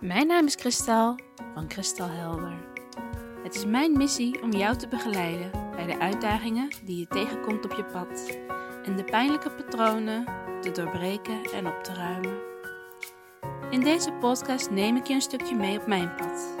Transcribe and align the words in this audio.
Mijn 0.00 0.26
naam 0.26 0.46
is 0.46 0.54
Kristal 0.54 1.18
van 1.54 1.66
Kristal 1.66 2.08
Helder. 2.08 2.54
Het 3.42 3.54
is 3.54 3.64
mijn 3.64 3.96
missie 3.96 4.42
om 4.42 4.52
jou 4.52 4.76
te 4.76 4.88
begeleiden 4.88 5.50
bij 5.50 5.86
de 5.86 5.98
uitdagingen 5.98 6.68
die 6.84 6.98
je 6.98 7.06
tegenkomt 7.06 7.64
op 7.64 7.72
je 7.72 7.84
pad 7.84 8.38
en 8.84 8.96
de 8.96 9.04
pijnlijke 9.04 9.50
patronen 9.50 10.24
te 10.60 10.70
doorbreken 10.70 11.42
en 11.54 11.66
op 11.66 11.84
te 11.84 11.92
ruimen. 11.92 12.38
In 13.70 13.80
deze 13.80 14.12
podcast 14.12 14.70
neem 14.70 14.96
ik 14.96 15.06
je 15.06 15.14
een 15.14 15.20
stukje 15.20 15.54
mee 15.54 15.80
op 15.80 15.86
mijn 15.86 16.14
pad. 16.14 16.56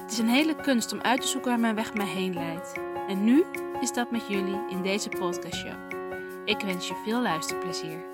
Het 0.00 0.12
is 0.12 0.18
een 0.18 0.28
hele 0.28 0.54
kunst 0.54 0.92
om 0.92 1.00
uit 1.00 1.20
te 1.20 1.26
zoeken 1.26 1.50
waar 1.50 1.60
mijn 1.60 1.74
weg 1.74 1.94
mij 1.94 2.06
heen 2.06 2.34
leidt. 2.34 2.72
En 3.08 3.24
nu 3.24 3.44
is 3.80 3.92
dat 3.92 4.10
met 4.10 4.26
jullie 4.28 4.60
in 4.70 4.82
deze 4.82 5.08
podcastshow. 5.08 5.78
Ik 6.44 6.60
wens 6.60 6.88
je 6.88 7.02
veel 7.04 7.22
luisterplezier. 7.22 8.04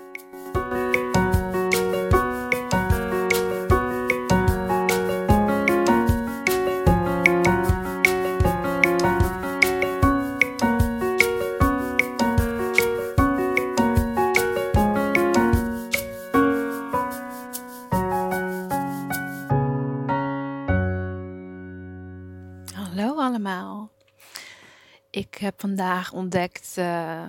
Ik 25.09 25.35
heb 25.35 25.53
vandaag 25.57 26.11
ontdekt 26.11 26.73
eh, 26.77 27.23
eh, 27.23 27.27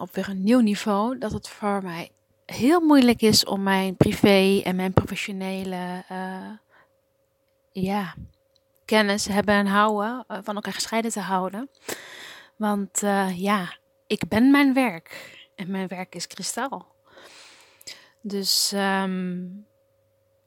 op 0.00 0.14
weer 0.14 0.28
een 0.28 0.42
nieuw 0.42 0.60
niveau 0.60 1.18
dat 1.18 1.32
het 1.32 1.48
voor 1.48 1.82
mij 1.82 2.10
heel 2.46 2.80
moeilijk 2.80 3.22
is 3.22 3.44
om 3.44 3.62
mijn 3.62 3.96
privé 3.96 4.60
en 4.64 4.76
mijn 4.76 4.92
professionele 4.92 6.04
eh, 6.08 6.50
ja, 7.72 8.14
kennis 8.84 9.26
hebben 9.26 9.54
en 9.54 9.66
houden 9.66 10.24
van 10.28 10.54
elkaar 10.54 10.72
gescheiden 10.72 11.10
te 11.10 11.20
houden. 11.20 11.70
Want 12.56 13.00
ja, 13.34 13.76
ik 14.06 14.28
ben 14.28 14.50
mijn 14.50 14.74
werk 14.74 15.38
en 15.54 15.70
mijn 15.70 15.88
werk 15.88 16.14
is 16.14 16.26
kristal. 16.26 16.86
Dus 18.20 18.72
ehm, 18.72 19.46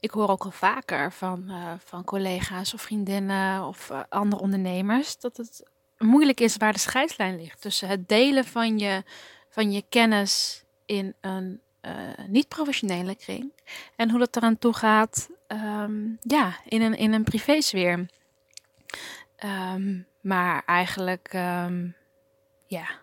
ik 0.01 0.11
hoor 0.11 0.29
ook 0.29 0.43
al 0.43 0.51
vaker 0.51 1.11
van, 1.11 1.49
eh, 1.49 1.73
van 1.85 2.03
collega's 2.03 2.73
of 2.73 2.81
vriendinnen 2.81 3.67
of 3.67 3.89
eh, 3.89 3.99
andere 4.09 4.41
ondernemers 4.41 5.19
dat 5.19 5.37
het 5.37 5.63
moeilijk 5.97 6.39
is 6.39 6.57
waar 6.57 6.73
de 6.73 6.79
scheidslijn 6.79 7.41
ligt 7.41 7.61
tussen 7.61 7.87
het 7.87 8.07
delen 8.07 8.45
van 8.45 8.79
je, 8.79 9.03
van 9.49 9.71
je 9.71 9.83
kennis 9.89 10.63
in 10.85 11.13
een 11.21 11.61
eh, 11.81 11.93
niet-professionele 12.27 13.15
kring 13.15 13.51
en 13.95 14.09
hoe 14.09 14.19
dat 14.19 14.35
eraan 14.35 14.57
toe 14.57 14.73
gaat 14.73 15.29
ehm, 15.47 16.01
ja, 16.21 16.59
in, 16.65 16.81
een, 16.81 16.97
in 16.97 17.13
een 17.13 17.23
privésfeer. 17.23 18.09
Ehm, 19.35 19.99
maar 20.21 20.63
eigenlijk, 20.65 21.27
ehm, 21.31 21.87
ja, 22.67 23.00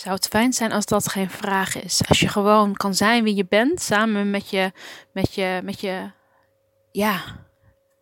zou 0.00 0.14
het 0.14 0.28
fijn 0.28 0.52
zijn 0.52 0.72
als 0.72 0.86
dat 0.86 1.08
geen 1.08 1.30
vraag 1.30 1.82
is. 1.82 2.00
Als 2.08 2.20
je 2.20 2.28
gewoon 2.28 2.76
kan 2.76 2.94
zijn 2.94 3.24
wie 3.24 3.34
je 3.34 3.46
bent, 3.48 3.80
samen 3.80 4.30
met 4.30 4.50
je, 4.50 4.72
met 5.12 5.34
je, 5.34 5.60
met 5.64 5.80
je, 5.80 6.10
ja, 6.92 7.22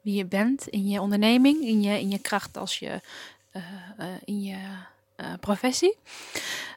wie 0.03 0.15
je 0.15 0.27
bent 0.27 0.67
in 0.67 0.89
je 0.89 1.01
onderneming, 1.01 1.61
in 1.61 1.83
je, 1.83 2.01
in 2.01 2.11
je 2.11 2.19
kracht 2.19 2.57
als 2.57 2.79
je, 2.79 3.01
eh, 3.51 3.63
eh, 3.99 4.07
in 4.25 4.43
je 4.43 4.57
eh, 5.17 5.27
professie, 5.41 5.97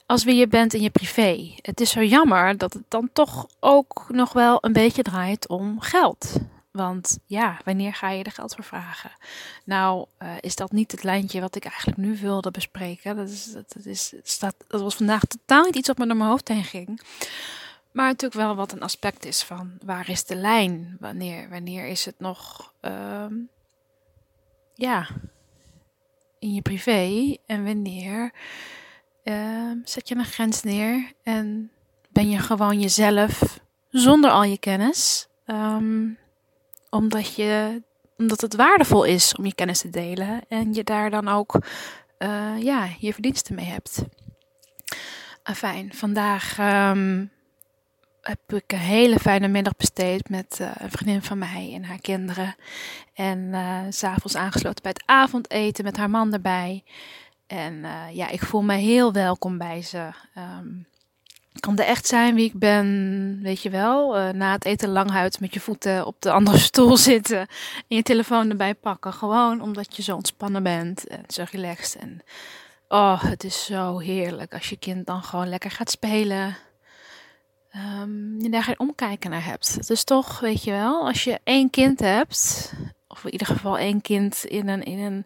als 0.05 0.23
wie 0.23 0.35
je 0.35 0.47
bent 0.47 0.73
in 0.73 0.81
je 0.81 0.89
privé. 0.89 1.53
Het 1.61 1.81
is 1.81 1.89
zo 1.89 2.03
jammer 2.03 2.57
dat 2.57 2.73
het 2.73 2.85
dan 2.87 3.09
toch 3.13 3.47
ook 3.59 4.05
nog 4.07 4.33
wel 4.33 4.57
een 4.61 4.73
beetje 4.73 5.03
draait 5.03 5.47
om 5.47 5.79
geld. 5.79 6.35
Want 6.71 7.19
ja, 7.25 7.59
wanneer 7.65 7.93
ga 7.93 8.09
je 8.09 8.23
er 8.23 8.31
geld 8.31 8.55
voor 8.55 8.63
vragen? 8.63 9.11
Nou, 9.65 10.05
eh, 10.17 10.35
is 10.39 10.55
dat 10.55 10.71
niet 10.71 10.91
het 10.91 11.03
lijntje 11.03 11.41
wat 11.41 11.55
ik 11.55 11.65
eigenlijk 11.65 11.97
nu 11.97 12.17
wilde 12.17 12.51
bespreken. 12.51 13.15
Dat, 13.15 13.29
is, 13.29 13.51
dat, 13.51 13.85
is, 13.85 14.13
staat, 14.23 14.55
dat 14.67 14.81
was 14.81 14.95
vandaag 14.95 15.23
totaal 15.25 15.65
niet 15.65 15.75
iets 15.75 15.87
wat 15.87 15.97
me 15.97 16.07
door 16.07 16.17
mijn 16.17 16.29
hoofd 16.29 16.47
heen 16.47 16.63
ging. 16.63 17.01
Maar 17.91 18.05
natuurlijk 18.05 18.41
wel 18.41 18.55
wat 18.55 18.71
een 18.71 18.81
aspect 18.81 19.25
is 19.25 19.43
van 19.43 19.71
waar 19.83 20.09
is 20.09 20.25
de 20.25 20.35
lijn? 20.35 20.97
Wanneer, 20.99 21.49
wanneer 21.49 21.85
is 21.85 22.05
het 22.05 22.19
nog, 22.19 22.73
ehm, 22.81 23.33
ja, 24.75 25.07
in 26.39 26.53
je 26.53 26.61
privé? 26.61 27.37
En 27.45 27.65
wanneer 27.65 28.31
ehm, 29.23 29.77
zet 29.83 30.07
je 30.07 30.15
een 30.15 30.25
grens 30.25 30.63
neer 30.63 31.11
en 31.23 31.71
ben 32.09 32.29
je 32.29 32.39
gewoon 32.39 32.79
jezelf 32.79 33.59
zonder 33.89 34.31
al 34.31 34.43
je 34.43 34.57
kennis? 34.57 35.27
Ehm, 35.45 36.09
omdat, 36.91 37.35
je, 37.35 37.81
omdat 38.17 38.41
het 38.41 38.55
waardevol 38.55 39.03
is 39.03 39.35
om 39.35 39.45
je 39.45 39.55
kennis 39.55 39.81
te 39.81 39.89
delen 39.89 40.41
en 40.47 40.73
je 40.73 40.83
daar 40.83 41.09
dan 41.09 41.27
ook 41.27 41.59
eh, 42.17 42.53
ja, 42.59 42.87
je 42.99 43.13
verdiensten 43.13 43.55
mee 43.55 43.65
hebt. 43.65 44.03
Fijn, 45.43 45.93
vandaag 45.93 46.57
ehm, 46.57 47.25
heb 48.21 48.53
ik 48.53 48.71
een 48.71 48.77
hele 48.77 49.19
fijne 49.19 49.47
middag 49.47 49.75
besteed 49.75 50.29
met 50.29 50.57
eh, 50.59 50.71
een 50.77 50.91
vriendin 50.91 51.21
van 51.21 51.37
mij 51.37 51.71
en 51.73 51.83
haar 51.83 52.01
kinderen. 52.01 52.55
En 53.13 53.53
s 53.89 53.97
s'avonds 53.97 54.35
aangesloten 54.35 54.83
bij 54.83 54.91
het 54.91 55.03
avondeten 55.05 55.83
met 55.83 55.97
haar 55.97 56.09
man 56.09 56.33
erbij. 56.33 56.83
En 57.47 57.85
ja, 58.13 58.29
ik 58.29 58.41
voel 58.41 58.61
me 58.61 58.75
heel 58.75 59.13
welkom 59.13 59.57
bij 59.57 59.81
ze. 59.81 60.09
Ehm, 60.33 60.67
kan 61.59 61.77
er 61.77 61.85
echt 61.85 62.07
zijn 62.07 62.35
wie 62.35 62.45
ik 62.45 62.59
ben, 62.59 63.39
weet 63.41 63.61
je 63.61 63.69
wel. 63.69 64.17
Eh, 64.17 64.29
na 64.29 64.51
het 64.51 64.65
eten 64.65 64.89
langhuid 64.89 65.39
met 65.39 65.53
je 65.53 65.59
voeten 65.59 66.05
op 66.05 66.15
de 66.19 66.31
andere 66.31 66.57
stoel 66.69 66.97
zitten. 66.97 67.39
En 67.87 67.95
je 67.95 68.03
telefoon 68.03 68.49
erbij 68.49 68.75
pakken. 68.75 69.13
Gewoon 69.13 69.61
omdat 69.61 69.95
je 69.95 70.01
zo 70.01 70.15
ontspannen 70.15 70.63
bent 70.63 71.07
en 71.07 71.23
zo 71.27 71.43
relaxed. 71.51 72.01
En 72.01 72.21
oh, 72.87 73.23
het 73.23 73.43
is 73.43 73.65
zo 73.65 73.97
heerlijk 73.97 74.53
als 74.53 74.69
je 74.69 74.77
kind 74.77 75.05
dan 75.05 75.23
gewoon 75.23 75.49
lekker 75.49 75.71
gaat 75.71 75.91
spelen. 75.91 76.57
Ehm, 77.71 78.39
je 78.41 78.49
daar 78.49 78.63
geen 78.63 78.79
omkijken 78.79 79.29
naar 79.29 79.45
hebt. 79.45 79.89
Is 79.89 80.03
toch, 80.03 80.39
weet 80.39 80.63
je 80.63 80.71
wel, 80.71 81.05
als 81.07 81.23
je 81.23 81.39
één 81.43 81.69
kind 81.69 81.99
hebt. 81.99 82.73
Of 83.07 83.23
in 83.25 83.31
ieder 83.31 83.47
geval 83.47 83.77
één 83.77 84.01
kind 84.01 84.45
in 84.45 84.67
een, 84.67 84.83
in 84.83 84.99
een 84.99 85.25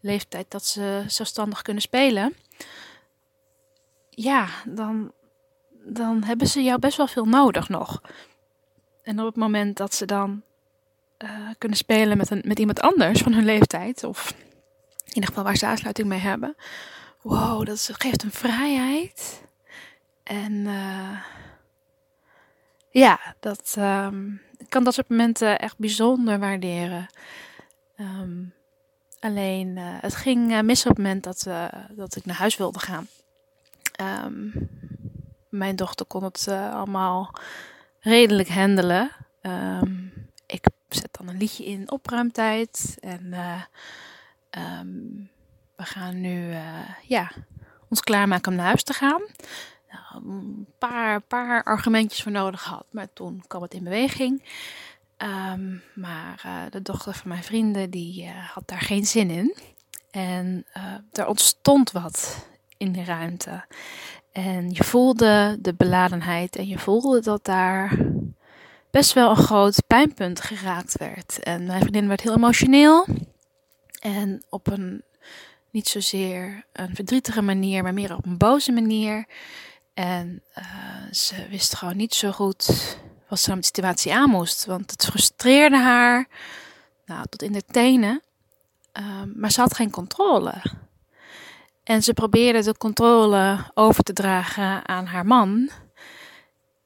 leeftijd 0.00 0.50
dat 0.50 0.66
ze 0.66 1.04
zelfstandig 1.06 1.62
kunnen 1.62 1.82
spelen. 1.82 2.34
Ja, 4.10 4.48
dan, 4.64 5.12
dan 5.88 6.22
hebben 6.22 6.46
ze 6.46 6.62
jou 6.62 6.78
best 6.78 6.96
wel 6.96 7.06
veel 7.06 7.24
nodig 7.24 7.68
nog. 7.68 8.00
En 9.02 9.20
op 9.20 9.26
het 9.26 9.36
moment 9.36 9.76
dat 9.76 9.94
ze 9.94 10.06
dan 10.06 10.42
eh, 11.16 11.30
kunnen 11.58 11.78
spelen 11.78 12.16
met, 12.16 12.30
een, 12.30 12.42
met 12.44 12.58
iemand 12.58 12.80
anders 12.80 13.20
van 13.20 13.32
hun 13.32 13.44
leeftijd, 13.44 14.04
of 14.04 14.34
in 15.04 15.14
ieder 15.14 15.28
geval 15.28 15.44
waar 15.44 15.56
ze 15.56 15.66
aansluiting 15.66 16.08
mee 16.08 16.18
hebben, 16.18 16.56
wow, 17.22 17.66
dat 17.66 17.90
geeft 17.92 18.22
een 18.22 18.32
vrijheid. 18.32 19.42
En 20.22 20.66
eh, 20.66 21.18
ja, 22.90 23.20
dat 23.40 23.74
ehm, 23.78 24.30
kan 24.68 24.84
dat 24.84 24.94
soort 24.94 25.08
momenten 25.08 25.58
echt 25.58 25.78
bijzonder 25.78 26.38
waarderen. 26.38 27.06
Ehm, 27.96 28.42
alleen, 29.20 29.76
eh, 29.76 29.84
het 29.86 30.14
ging 30.14 30.62
mis 30.62 30.80
op 30.80 30.88
het 30.88 30.98
moment 30.98 31.24
dat, 31.24 31.46
dat 31.90 32.16
ik 32.16 32.24
naar 32.24 32.36
huis 32.36 32.56
wilde 32.56 32.78
gaan. 32.78 33.08
Ehm, 33.92 34.48
mijn 35.48 35.76
dochter 35.76 36.06
kon 36.06 36.24
het 36.24 36.46
eh, 36.48 36.74
allemaal 36.74 37.34
redelijk 38.00 38.48
handelen. 38.48 39.10
Ehm, 39.40 40.06
ik 40.46 40.66
zet 40.88 41.08
dan 41.10 41.28
een 41.28 41.36
liedje 41.36 41.64
in 41.64 41.90
opruimtijd. 41.90 42.96
En 43.00 43.32
eh, 43.32 43.62
ehm, 44.50 44.88
we 45.76 45.84
gaan 45.84 46.20
nu 46.20 46.52
eh, 46.52 46.88
ja, 47.02 47.30
ons 47.88 48.00
klaarmaken 48.00 48.50
om 48.50 48.58
naar 48.58 48.66
huis 48.66 48.82
te 48.82 48.92
gaan. 48.92 49.22
Nou, 49.90 50.28
een 50.28 50.66
paar, 50.78 51.20
paar 51.20 51.64
argumentjes 51.64 52.22
voor 52.22 52.32
nodig 52.32 52.62
gehad. 52.62 52.86
Maar 52.90 53.12
toen 53.12 53.44
kwam 53.46 53.62
het 53.62 53.74
in 53.74 53.84
beweging. 53.84 54.44
Ehm, 55.16 55.76
maar 55.94 56.68
de 56.70 56.82
dochter 56.82 57.14
van 57.14 57.28
mijn 57.28 57.44
vrienden 57.44 57.90
die 57.90 58.28
had 58.28 58.62
daar 58.68 58.80
geen 58.80 59.06
zin 59.06 59.30
in. 59.30 59.56
En 60.10 60.66
er 61.12 61.26
ontstond 61.26 61.92
wat 61.92 62.46
in 62.76 62.92
de 62.92 63.04
ruimte. 63.04 63.64
En 64.36 64.70
je 64.70 64.84
voelde 64.84 65.58
de 65.60 65.74
beladenheid 65.74 66.56
en 66.56 66.68
je 66.68 66.78
voelde 66.78 67.20
dat 67.20 67.44
daar 67.44 67.98
best 68.90 69.12
wel 69.12 69.30
een 69.30 69.36
groot 69.36 69.82
pijnpunt 69.86 70.40
geraakt 70.40 70.98
werd. 70.98 71.42
En 71.42 71.66
mijn 71.66 71.80
vriendin 71.80 72.08
werd 72.08 72.20
heel 72.20 72.34
emotioneel. 72.34 73.06
En 74.00 74.42
op 74.48 74.66
een 74.66 75.02
niet 75.70 75.88
zozeer 75.88 76.64
een 76.72 76.94
verdrietige 76.94 77.42
manier, 77.42 77.82
maar 77.82 77.94
meer 77.94 78.16
op 78.16 78.26
een 78.26 78.36
boze 78.36 78.72
manier. 78.72 79.26
En 79.94 80.42
eh, 80.52 80.64
ze 81.12 81.46
wist 81.50 81.74
gewoon 81.74 81.96
niet 81.96 82.14
zo 82.14 82.32
goed 82.32 82.96
wat 83.28 83.40
ze 83.40 83.50
aan 83.50 83.58
de 83.58 83.64
situatie 83.64 84.14
aan 84.14 84.30
moest. 84.30 84.64
Want 84.64 84.90
het 84.90 85.04
frustreerde 85.04 85.78
haar 85.78 86.28
nou, 87.06 87.26
tot 87.28 87.42
in 87.42 87.52
de 87.52 87.64
tenen. 87.64 88.22
Ehm, 88.92 89.28
maar 89.34 89.50
ze 89.50 89.60
had 89.60 89.74
geen 89.74 89.90
controle. 89.90 90.52
En 91.86 92.02
ze 92.02 92.12
probeerde 92.12 92.62
de 92.62 92.76
controle 92.76 93.58
over 93.74 94.02
te 94.02 94.12
dragen 94.12 94.88
aan 94.88 95.06
haar 95.06 95.26
man. 95.26 95.70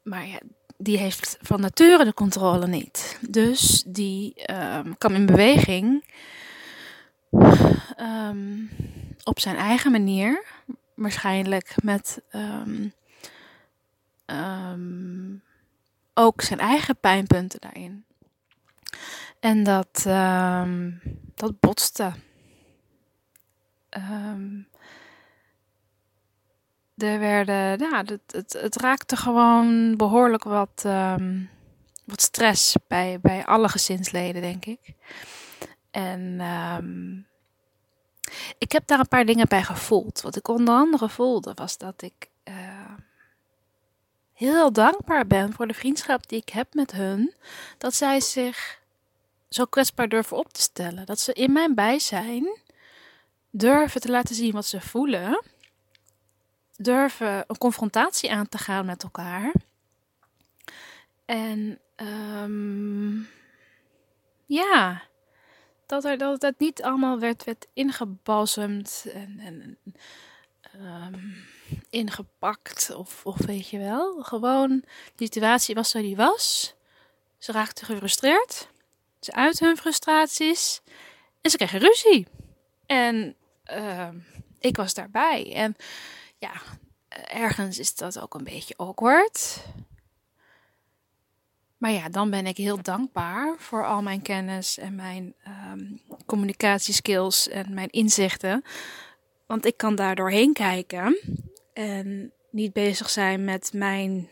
Maar 0.02 0.26
ja, 0.26 0.38
die 0.76 0.99
heeft 0.99 1.38
van 1.41 1.61
nature 1.61 2.05
de 2.05 2.14
controle 2.14 2.67
niet. 2.67 3.19
Dus 3.29 3.85
die 3.87 4.35
um, 4.52 4.99
kan 4.99 5.14
in 5.14 5.26
beweging 5.26 6.05
um, 8.00 8.70
op 9.25 9.41
zijn 9.41 9.56
eigen 9.56 9.91
manier, 9.91 10.44
waarschijnlijk 10.94 11.75
met 11.82 12.23
um, 14.26 15.43
ook 16.14 16.41
zijn 16.41 16.58
eigen 16.58 16.97
pijnpunten 16.97 17.61
daarin. 17.61 18.05
En 19.41 19.64
dat, 19.64 20.02
dat 21.35 21.61
botste. 21.61 22.12
Er 26.96 27.19
werden, 27.19 27.78
ja, 27.78 28.04
het, 28.04 28.52
het, 28.52 28.76
raakte 28.76 29.16
gewoon 29.16 29.96
behoorlijk 29.96 30.44
wat, 30.44 30.82
um, 30.87 31.50
wat 32.04 32.20
stress 32.20 32.76
bij, 32.88 33.19
bij 33.22 33.46
alle 33.46 33.69
gezinsleden, 33.69 34.42
denk 34.42 34.64
ik. 34.64 34.94
En 35.90 36.40
um, 36.40 37.26
ik 38.58 38.72
heb 38.72 38.87
daar 38.87 38.98
een 38.98 39.08
paar 39.08 39.25
dingen 39.25 39.48
bij 39.48 39.62
gevoeld. 39.62 40.20
Wat 40.20 40.37
ik 40.37 40.48
onder 40.48 40.75
andere 40.75 41.08
voelde, 41.08 41.52
was 41.54 41.78
dat 41.78 42.02
ik 42.02 42.28
heel 44.40 44.72
dankbaar 44.72 45.26
ben 45.26 45.52
voor 45.52 45.66
de 45.66 45.75
vriendschap 45.75 46.28
die 46.28 46.40
ik 46.40 46.48
heb 46.48 46.75
met 46.75 46.92
hun. 46.92 47.34
Dat 47.78 47.94
zij 47.94 48.20
zich 48.20 48.81
zo 49.48 49.64
kwetsbaar 49.64 50.08
durven 50.08 50.37
op 50.37 50.52
te 50.52 50.60
stellen. 50.60 51.06
Dat 51.06 51.20
ze 51.20 51.32
in 51.32 51.52
mijn 51.52 51.75
bijzijn 51.75 52.58
durven 53.50 54.00
te 54.00 54.11
laten 54.11 54.35
zien 54.35 54.52
wat 54.52 54.67
ze 54.67 54.81
voelen 54.81 55.43
durven 56.76 57.44
een 57.47 57.58
confrontatie 57.58 58.32
aan 58.32 58.49
te 58.49 58.58
gaan 58.58 58.87
met 58.87 59.02
elkaar. 59.02 59.52
En 61.25 61.79
um, 62.43 63.29
ja, 64.47 65.02
dat, 65.87 66.05
er, 66.05 66.19
dat 66.19 66.43
het 66.43 66.58
niet 66.58 66.82
allemaal 66.82 67.19
werd, 67.19 67.44
werd 67.44 67.67
ingebalsemd 67.73 69.06
en, 69.12 69.38
en 69.38 69.79
um, 70.75 71.44
ingepakt 71.91 72.94
of, 72.94 73.26
of 73.26 73.37
weet 73.37 73.69
je 73.69 73.79
wel. 73.79 74.23
Gewoon, 74.23 74.85
de 75.17 75.25
situatie 75.25 75.75
was 75.75 75.91
zoals 75.91 76.06
die 76.06 76.17
was. 76.17 76.75
Ze 77.38 77.52
raakten 77.52 77.87
gefrustreerd. 77.87 78.69
Ze 79.20 79.32
uit 79.32 79.61
hun 79.61 79.76
frustraties. 79.76 80.81
En 81.41 81.50
ze 81.50 81.56
kregen 81.56 81.79
ruzie. 81.79 82.26
En 82.87 83.37
uh, 83.76 84.08
ik 84.58 84.76
was 84.76 84.94
daarbij. 84.94 85.55
En 85.55 85.76
ja, 86.38 86.52
ergens 87.28 87.78
is 87.78 87.94
dat 87.94 88.20
ook 88.20 88.34
een 88.34 88.44
beetje 88.44 88.75
awkward. 88.76 89.64
Maar 91.76 91.90
ja, 91.90 92.08
dan 92.08 92.31
ben 92.31 92.46
ik 92.46 92.56
heel 92.56 92.82
dankbaar 92.82 93.55
voor 93.58 93.87
al 93.87 94.02
mijn 94.02 94.22
kennis 94.22 94.78
en 94.78 94.94
mijn 94.94 95.34
um, 95.72 96.00
communicatieskills 96.26 97.49
en 97.49 97.75
mijn 97.75 97.90
inzichten. 97.90 98.64
Want 99.46 99.67
ik 99.67 99.76
kan 99.76 99.94
daar 99.94 100.14
doorheen 100.14 100.52
kijken 100.52 101.19
en 101.73 102.32
niet 102.50 102.73
bezig 102.73 103.11
zijn 103.11 103.44
met 103.44 103.73
mijn 103.73 104.28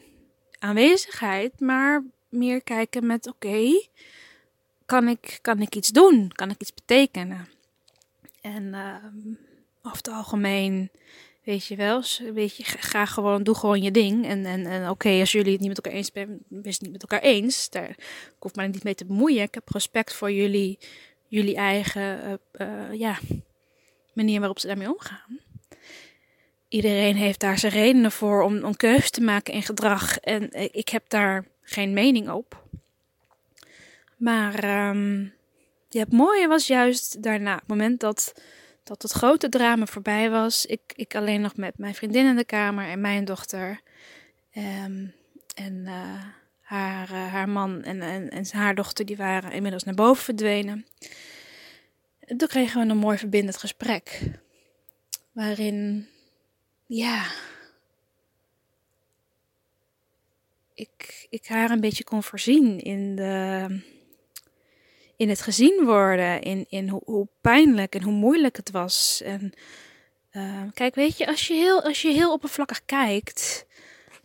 aanwezigheid, 0.59 1.61
maar 1.61 2.05
meer 2.29 2.63
kijken 2.63 3.07
met: 3.07 3.27
oké, 3.27 3.87
kan, 4.87 5.09
ik, 5.09 5.39
kan 5.43 5.61
ik 5.61 5.75
iets 5.75 5.89
doen? 5.89 6.33
Kan 6.33 6.51
ik 6.51 6.61
iets 6.61 6.75
betekenen? 6.75 7.49
En 8.55 8.65
uh, 8.65 8.97
over 9.83 9.97
het 9.97 10.09
algemeen 10.09 10.91
Weet 11.49 11.67
je 11.67 11.77
wel, 11.77 12.01
ga 12.79 13.07
gewoon, 13.07 13.43
doe 13.43 13.55
gewoon 13.55 13.83
je 13.83 13.91
ding. 13.91 14.27
En, 14.27 14.45
en, 14.45 14.67
en 14.67 14.91
oké, 14.91 15.09
als 15.09 15.33
jullie 15.33 15.53
het 15.53 15.61
niet 15.61 15.69
met 15.69 15.77
elkaar 15.77 15.93
eens 15.99 16.11
zijn, 16.13 16.39
wees 16.49 16.73
het 16.73 16.83
niet 16.83 16.93
met 16.93 17.03
elkaar 17.03 17.21
eens. 17.21 17.71
Daar 17.71 17.89
ik 17.89 18.37
hoef 18.39 18.55
mij 18.55 18.67
niet 18.67 18.85
mee 18.85 18.95
te 18.95 19.05
bemoeien. 19.05 19.43
Ik 19.43 19.55
heb 19.55 19.69
respect 19.69 20.15
voor 20.15 20.33
jullie, 20.33 20.79
jullie 21.27 21.57
eigen 21.57 22.41
uh, 22.53 22.93
ja, 22.93 23.19
manier 24.13 24.39
waarop 24.39 24.59
ze 24.59 24.67
daarmee 24.67 24.93
omgaan. 24.93 25.41
Iedereen 26.69 27.17
heeft 27.17 27.41
daar 27.41 27.59
zijn 27.59 27.73
redenen 27.73 28.13
voor 28.13 28.43
om, 28.43 28.65
om 28.65 28.77
keuzes 28.77 29.11
te 29.11 29.23
maken 29.23 29.55
in 29.55 29.63
gedrag. 29.63 30.19
En 30.19 30.53
ik 30.73 30.89
heb 30.89 31.09
daar 31.09 31.45
geen 31.63 31.93
mening 31.93 32.31
op. 32.31 32.63
Maar 34.17 34.89
um, 34.89 35.33
ja, 35.89 36.01
het 36.01 36.13
mooie 36.13 36.49
was 36.49 36.67
juist 36.67 37.23
daarna, 37.23 37.55
het 37.55 37.69
moment 37.69 38.01
dat 38.01 38.33
dat 38.89 39.03
het 39.03 39.13
grote 39.13 39.49
drama 39.49 39.87
voorbij 39.87 40.31
was. 40.31 40.67
Ik, 40.67 40.81
ik 40.95 41.15
alleen 41.15 41.41
nog 41.41 41.57
met 41.57 41.79
mijn 41.79 41.95
vriendin 41.95 42.27
in 42.27 42.37
de 42.37 42.45
kamer 42.45 42.89
en 42.89 43.01
mijn 43.01 43.25
dochter. 43.25 43.81
Um, 44.55 45.15
en 45.55 45.75
uh, 45.85 46.25
haar, 46.61 47.11
uh, 47.11 47.33
haar 47.33 47.49
man 47.49 47.83
en, 47.83 48.03
en, 48.03 48.31
en 48.31 48.47
haar 48.51 48.75
dochter 48.75 49.05
die 49.05 49.17
waren 49.17 49.53
inmiddels 49.53 49.85
naar 49.85 49.95
boven 49.95 50.25
verdwenen. 50.25 50.87
En 52.21 52.37
toen 52.37 52.49
kregen 52.49 52.81
we 52.83 52.91
een 52.91 52.99
mooi 52.99 53.19
verbindend 53.19 53.57
gesprek. 53.57 54.21
Waarin, 55.33 56.09
ja, 56.87 57.27
ik, 60.75 61.27
ik 61.31 61.47
haar 61.47 61.71
een 61.71 61.81
beetje 61.81 62.05
kon 62.05 62.23
voorzien 62.23 62.81
in 62.81 63.17
de 63.17 63.67
in 65.19 65.29
het 65.29 65.41
gezien 65.41 65.85
worden, 65.85 66.43
in, 66.43 66.67
in 66.69 66.89
hoe, 66.89 67.03
hoe 67.05 67.29
pijnlijk 67.41 67.95
en 67.95 68.03
hoe 68.03 68.13
moeilijk 68.13 68.57
het 68.57 68.71
was. 68.71 69.23
En 69.25 69.53
uh, 70.33 70.63
kijk, 70.75 70.95
weet 70.95 71.19
je, 71.19 71.27
als 71.27 71.47
je, 71.47 71.55
heel, 71.55 71.83
als 71.83 72.03
je 72.03 72.13
heel 72.13 72.33
oppervlakkig 72.33 72.85
kijkt, 72.85 73.67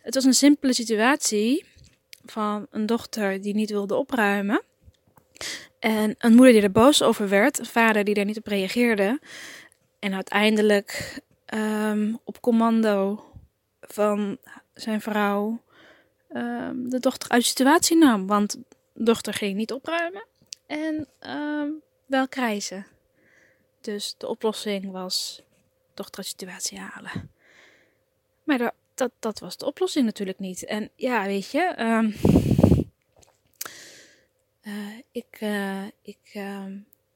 het 0.00 0.14
was 0.14 0.24
een 0.24 0.34
simpele 0.34 0.72
situatie 0.72 1.64
van 2.24 2.66
een 2.70 2.86
dochter 2.86 3.40
die 3.40 3.54
niet 3.54 3.70
wilde 3.70 3.94
opruimen. 3.94 4.62
En 5.78 6.14
een 6.18 6.34
moeder 6.34 6.52
die 6.52 6.62
er 6.62 6.70
boos 6.70 7.02
over 7.02 7.28
werd, 7.28 7.58
een 7.58 7.66
vader 7.66 8.04
die 8.04 8.14
daar 8.14 8.24
niet 8.24 8.38
op 8.38 8.46
reageerde. 8.46 9.20
En 9.98 10.14
uiteindelijk 10.14 11.20
um, 11.54 12.20
op 12.24 12.40
commando 12.40 13.24
van 13.80 14.38
zijn 14.74 15.00
vrouw 15.00 15.60
um, 16.36 16.90
de 16.90 17.00
dochter 17.00 17.30
uit 17.30 17.42
de 17.42 17.48
situatie 17.48 17.96
nam. 17.96 18.26
Want 18.26 18.52
de 18.92 19.04
dochter 19.04 19.34
ging 19.34 19.56
niet 19.56 19.72
opruimen 19.72 20.24
en 20.74 21.08
um, 21.30 21.82
wel 22.06 22.28
krijzen. 22.28 22.86
Dus 23.80 24.14
de 24.18 24.26
oplossing 24.26 24.90
was 24.90 25.42
toch 25.94 26.10
de 26.10 26.22
situatie 26.22 26.78
halen. 26.78 27.30
Maar 28.44 28.58
dat, 28.58 28.74
dat, 28.94 29.10
dat, 29.18 29.38
was 29.38 29.56
de 29.56 29.66
oplossing 29.66 30.04
natuurlijk 30.04 30.38
niet. 30.38 30.64
En 30.64 30.90
ja, 30.94 31.24
weet 31.24 31.50
je, 31.50 31.74
um, 31.78 32.14
uh, 34.62 34.98
ik, 35.12 35.40
uh, 35.40 35.84
ik 36.02 36.30
uh, 36.32 36.66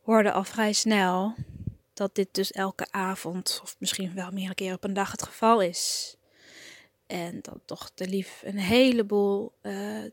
hoorde 0.03 0.33
al 0.33 0.45
vrij 0.45 0.73
snel 0.73 1.35
dat 1.95 2.15
dit 2.15 2.29
dus 2.33 2.53
elke 2.53 2.87
avond, 2.91 3.61
of 3.63 3.77
misschien 3.79 4.15
wel 4.15 4.31
meerdere 4.31 4.55
keren 4.55 4.77
op 4.77 4.85
een 4.85 4.93
dag, 4.93 5.11
het 5.11 5.23
geval 5.23 5.61
is. 5.61 6.17
En 7.07 7.39
dat 7.43 7.59
toch 7.65 7.91
de 7.95 8.09
lief 8.09 8.43
een 8.45 8.59
heleboel 8.59 9.53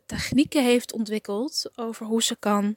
technieken 0.05 0.63
heeft 0.63 0.93
ontwikkeld 0.93 1.71
over 1.75 2.05
hoe 2.05 2.23
ze 2.23 2.35
kan 2.35 2.75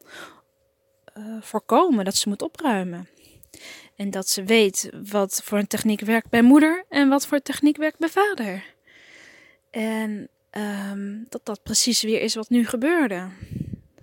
voorkomen 1.40 2.04
dat 2.04 2.14
ze 2.14 2.28
moet 2.28 2.42
opruimen. 2.42 3.08
En 3.96 4.10
dat 4.10 4.28
ze 4.28 4.44
weet 4.44 4.90
wat 5.10 5.40
voor 5.44 5.58
een 5.58 5.66
techniek 5.66 6.00
werkt 6.00 6.30
bij 6.30 6.42
moeder 6.42 6.84
en 6.88 7.08
wat 7.08 7.26
voor 7.26 7.40
techniek 7.40 7.76
werkt 7.76 7.98
bij 7.98 8.08
vader. 8.08 8.74
En 9.70 10.28
um, 10.90 11.26
dat 11.28 11.40
dat 11.44 11.62
precies 11.62 12.02
weer 12.02 12.20
is 12.20 12.34
wat 12.34 12.48
nu 12.48 12.66
gebeurde. 12.66 13.28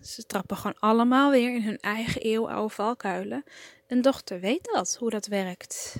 Ze 0.01 0.25
trappen 0.25 0.57
gewoon 0.57 0.79
allemaal 0.79 1.31
weer 1.31 1.55
in 1.55 1.61
hun 1.61 1.79
eigen 1.79 2.21
eeuwenoude 2.21 2.73
valkuilen. 2.73 3.43
Een 3.87 4.01
dochter 4.01 4.39
weet 4.39 4.63
dat, 4.63 4.95
hoe 4.99 5.09
dat 5.09 5.27
werkt. 5.27 5.95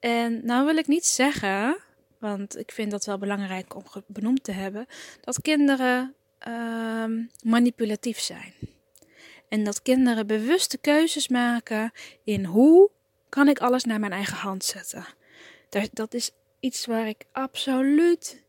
En 0.00 0.40
nou 0.44 0.66
wil 0.66 0.76
ik 0.76 0.86
niet 0.86 1.06
zeggen, 1.06 1.76
want 2.18 2.58
ik 2.58 2.72
vind 2.72 2.90
dat 2.90 3.04
wel 3.04 3.18
belangrijk 3.18 3.74
om 3.74 3.84
benoemd 4.06 4.44
te 4.44 4.52
hebben, 4.52 4.86
dat 5.20 5.40
kinderen 5.40 6.14
um, 6.48 7.30
manipulatief 7.44 8.18
zijn. 8.18 8.54
En 9.52 9.64
dat 9.64 9.82
kinderen 9.82 10.26
bewuste 10.26 10.78
keuzes 10.78 11.28
maken 11.28 11.92
in 12.24 12.44
hoe 12.44 12.90
kan 13.28 13.48
ik 13.48 13.58
alles 13.58 13.84
naar 13.84 14.00
mijn 14.00 14.12
eigen 14.12 14.36
hand 14.36 14.64
zetten. 14.64 15.06
Dat 15.92 16.14
is 16.14 16.30
iets 16.60 16.86
waar 16.86 17.08
ik 17.08 17.24
absoluut 17.32 18.44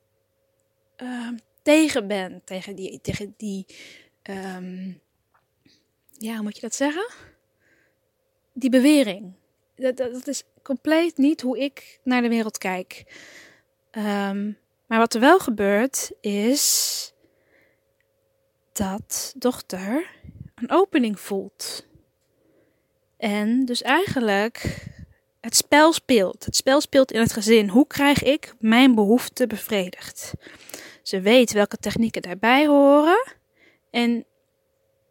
uh, 0.98 1.30
tegen 1.62 2.08
ben. 2.08 2.42
Tegen 2.44 2.76
die, 2.76 3.02
tegen 3.02 3.34
die 3.38 3.66
um, 4.24 5.02
ja, 6.12 6.34
hoe 6.34 6.44
moet 6.44 6.56
je 6.56 6.62
dat 6.62 6.76
zeggen? 6.76 7.08
Die 8.54 8.70
bewering. 8.70 9.34
Dat, 9.76 9.98
dat, 9.98 10.28
is 10.28 10.44
compleet 10.62 11.18
niet 11.18 11.42
hoe 11.42 11.60
ik 11.60 12.00
naar 12.04 12.22
de 12.22 12.30
wereld 12.30 12.58
kijk. 12.58 13.04
Um, 13.92 14.58
maar 14.88 15.00
wat 15.00 15.14
er 15.14 15.20
wel 15.20 15.40
gebeurt 15.40 16.12
is 16.22 17.14
dat 18.72 19.34
dochter 19.38 20.22
een 20.56 20.72
opening 20.72 21.20
voelt. 21.20 21.88
En 23.18 23.66
dus 23.66 23.82
eigenlijk 23.82 24.88
het 25.42 25.56
spel 25.56 25.94
speelt. 25.94 26.46
Het 26.46 26.56
spel 26.56 26.82
speelt 26.82 27.12
in 27.12 27.20
het 27.20 27.34
gezin. 27.34 27.70
Hoe 27.70 27.88
krijg 27.88 28.24
ik 28.24 28.54
mijn 28.60 28.96
behoeften 28.96 29.48
bevredigd? 29.48 30.34
Ze 31.02 31.22
weet 31.22 31.52
welke 31.52 31.78
technieken 31.78 32.22
daarbij 32.22 32.68
horen. 32.68 33.26
En 33.90 34.26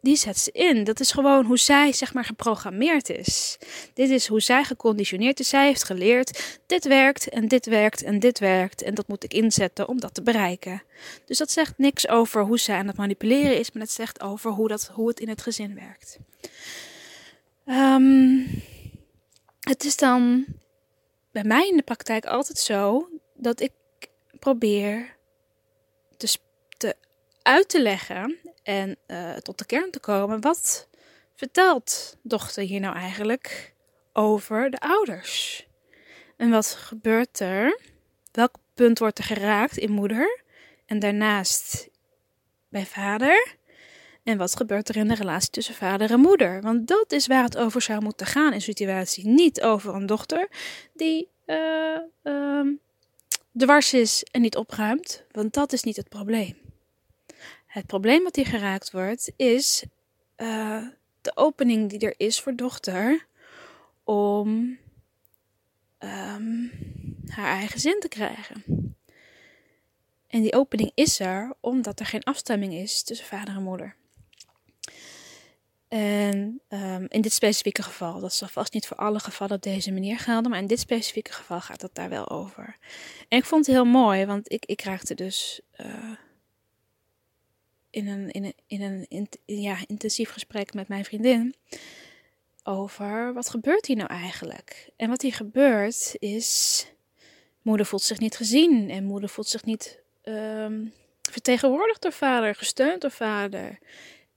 die 0.03 0.15
zet 0.15 0.37
ze 0.37 0.51
in. 0.51 0.83
Dat 0.83 0.99
is 0.99 1.11
gewoon 1.11 1.45
hoe 1.45 1.57
zij, 1.57 1.93
zeg 1.93 2.13
maar, 2.13 2.25
geprogrammeerd 2.25 3.09
is. 3.09 3.57
Dit 3.93 4.09
is 4.09 4.27
hoe 4.27 4.41
zij 4.41 4.63
geconditioneerd 4.63 5.39
is. 5.39 5.49
Zij 5.49 5.65
heeft 5.65 5.83
geleerd, 5.83 6.59
dit 6.65 6.87
werkt 6.87 7.29
en 7.29 7.47
dit 7.47 7.65
werkt 7.65 8.03
en 8.03 8.19
dit 8.19 8.39
werkt. 8.39 8.81
En 8.81 8.93
dat 8.93 9.07
moet 9.07 9.23
ik 9.23 9.33
inzetten 9.33 9.87
om 9.87 9.99
dat 9.99 10.13
te 10.13 10.21
bereiken. 10.21 10.83
Dus 11.25 11.37
dat 11.37 11.51
zegt 11.51 11.77
niks 11.77 12.07
over 12.07 12.41
hoe 12.41 12.59
zij 12.59 12.77
aan 12.77 12.87
het 12.87 12.97
manipuleren 12.97 13.59
is, 13.59 13.71
maar 13.71 13.81
het 13.81 13.91
zegt 13.91 14.21
over 14.21 14.51
hoe, 14.51 14.67
dat, 14.67 14.91
hoe 14.93 15.07
het 15.07 15.19
in 15.19 15.29
het 15.29 15.41
gezin 15.41 15.75
werkt. 15.75 16.17
Um, 17.65 18.45
het 19.59 19.83
is 19.83 19.97
dan 19.97 20.45
bij 21.31 21.43
mij 21.43 21.67
in 21.67 21.77
de 21.77 21.83
praktijk 21.83 22.25
altijd 22.25 22.57
zo 22.57 23.09
dat 23.33 23.59
ik 23.59 23.71
probeer 24.39 25.15
te, 26.17 26.27
te 26.27 26.52
uit 27.43 27.69
te 27.69 27.81
leggen 27.81 28.37
en 28.63 28.97
uh, 29.07 29.33
tot 29.33 29.57
de 29.57 29.65
kern 29.65 29.91
te 29.91 29.99
komen. 29.99 30.41
Wat 30.41 30.87
vertelt 31.35 32.17
dochter 32.21 32.63
hier 32.63 32.79
nou 32.79 32.95
eigenlijk 32.95 33.73
over 34.13 34.69
de 34.69 34.79
ouders? 34.79 35.67
En 36.37 36.49
wat 36.49 36.67
gebeurt 36.67 37.39
er? 37.39 37.79
Welk 38.31 38.55
punt 38.73 38.99
wordt 38.99 39.17
er 39.17 39.23
geraakt 39.23 39.77
in 39.77 39.91
moeder? 39.91 40.41
En 40.85 40.99
daarnaast 40.99 41.89
bij 42.69 42.85
vader? 42.85 43.55
En 44.23 44.37
wat 44.37 44.55
gebeurt 44.55 44.89
er 44.89 44.97
in 44.97 45.07
de 45.07 45.15
relatie 45.15 45.49
tussen 45.49 45.75
vader 45.75 46.11
en 46.11 46.19
moeder? 46.19 46.61
Want 46.61 46.87
dat 46.87 47.11
is 47.11 47.27
waar 47.27 47.43
het 47.43 47.57
over 47.57 47.81
zou 47.81 48.01
moeten 48.01 48.25
gaan 48.25 48.53
in 48.53 48.61
situatie. 48.61 49.27
Niet 49.27 49.61
over 49.61 49.95
een 49.95 50.05
dochter 50.05 50.47
die 50.93 51.29
uh, 51.45 51.97
uh, 52.23 52.67
dwars 53.57 53.93
is 53.93 54.23
en 54.31 54.41
niet 54.41 54.57
opruimt. 54.57 55.23
Want 55.31 55.53
dat 55.53 55.73
is 55.73 55.83
niet 55.83 55.95
het 55.95 56.09
probleem. 56.09 56.62
Het 57.73 57.85
probleem 57.85 58.23
wat 58.23 58.35
hier 58.35 58.45
geraakt 58.45 58.91
wordt 58.91 59.31
is 59.35 59.83
uh, 60.37 60.87
de 61.21 61.31
opening 61.35 61.89
die 61.89 61.99
er 61.99 62.13
is 62.17 62.39
voor 62.39 62.55
dochter 62.55 63.27
om 64.03 64.77
um, 65.99 66.71
haar 67.27 67.57
eigen 67.57 67.79
zin 67.79 67.99
te 67.99 68.07
krijgen. 68.07 68.63
En 70.27 70.41
die 70.41 70.53
opening 70.53 70.91
is 70.93 71.19
er 71.19 71.53
omdat 71.59 71.99
er 71.99 72.05
geen 72.05 72.23
afstemming 72.23 72.73
is 72.73 73.03
tussen 73.03 73.27
vader 73.27 73.55
en 73.55 73.63
moeder. 73.63 73.95
En 75.87 76.61
um, 76.69 77.05
in 77.09 77.21
dit 77.21 77.33
specifieke 77.33 77.83
geval, 77.83 78.19
dat 78.19 78.33
zal 78.33 78.47
vast 78.47 78.73
niet 78.73 78.87
voor 78.87 78.97
alle 78.97 79.19
gevallen 79.19 79.55
op 79.55 79.61
deze 79.61 79.91
manier 79.91 80.19
gelden, 80.19 80.51
maar 80.51 80.59
in 80.59 80.67
dit 80.67 80.79
specifieke 80.79 81.33
geval 81.33 81.61
gaat 81.61 81.81
het 81.81 81.95
daar 81.95 82.09
wel 82.09 82.29
over. 82.29 82.77
En 83.27 83.37
ik 83.37 83.45
vond 83.45 83.65
het 83.65 83.75
heel 83.75 83.85
mooi, 83.85 84.25
want 84.25 84.51
ik, 84.51 84.65
ik 84.65 84.81
raakte 84.81 85.15
dus 85.15 85.61
uh, 85.77 86.11
in 87.93 88.07
een, 88.07 88.31
in 88.31 88.53
een, 88.81 89.05
in 89.07 89.09
een 89.15 89.29
ja, 89.45 89.77
intensief 89.87 90.29
gesprek 90.29 90.73
met 90.73 90.87
mijn 90.87 91.05
vriendin 91.05 91.55
over 92.63 93.33
wat 93.33 93.49
gebeurt 93.49 93.85
hier 93.85 93.95
nou 93.95 94.09
eigenlijk. 94.09 94.89
En 94.95 95.09
wat 95.09 95.21
hier 95.21 95.33
gebeurt 95.33 96.15
is, 96.19 96.85
moeder 97.61 97.85
voelt 97.85 98.01
zich 98.01 98.19
niet 98.19 98.35
gezien 98.35 98.89
en 98.89 99.03
moeder 99.03 99.29
voelt 99.29 99.47
zich 99.47 99.63
niet 99.63 99.99
um, 100.23 100.93
vertegenwoordigd 101.21 102.01
door 102.01 102.11
vader, 102.11 102.55
gesteund 102.55 103.01
door 103.01 103.11
vader. 103.11 103.79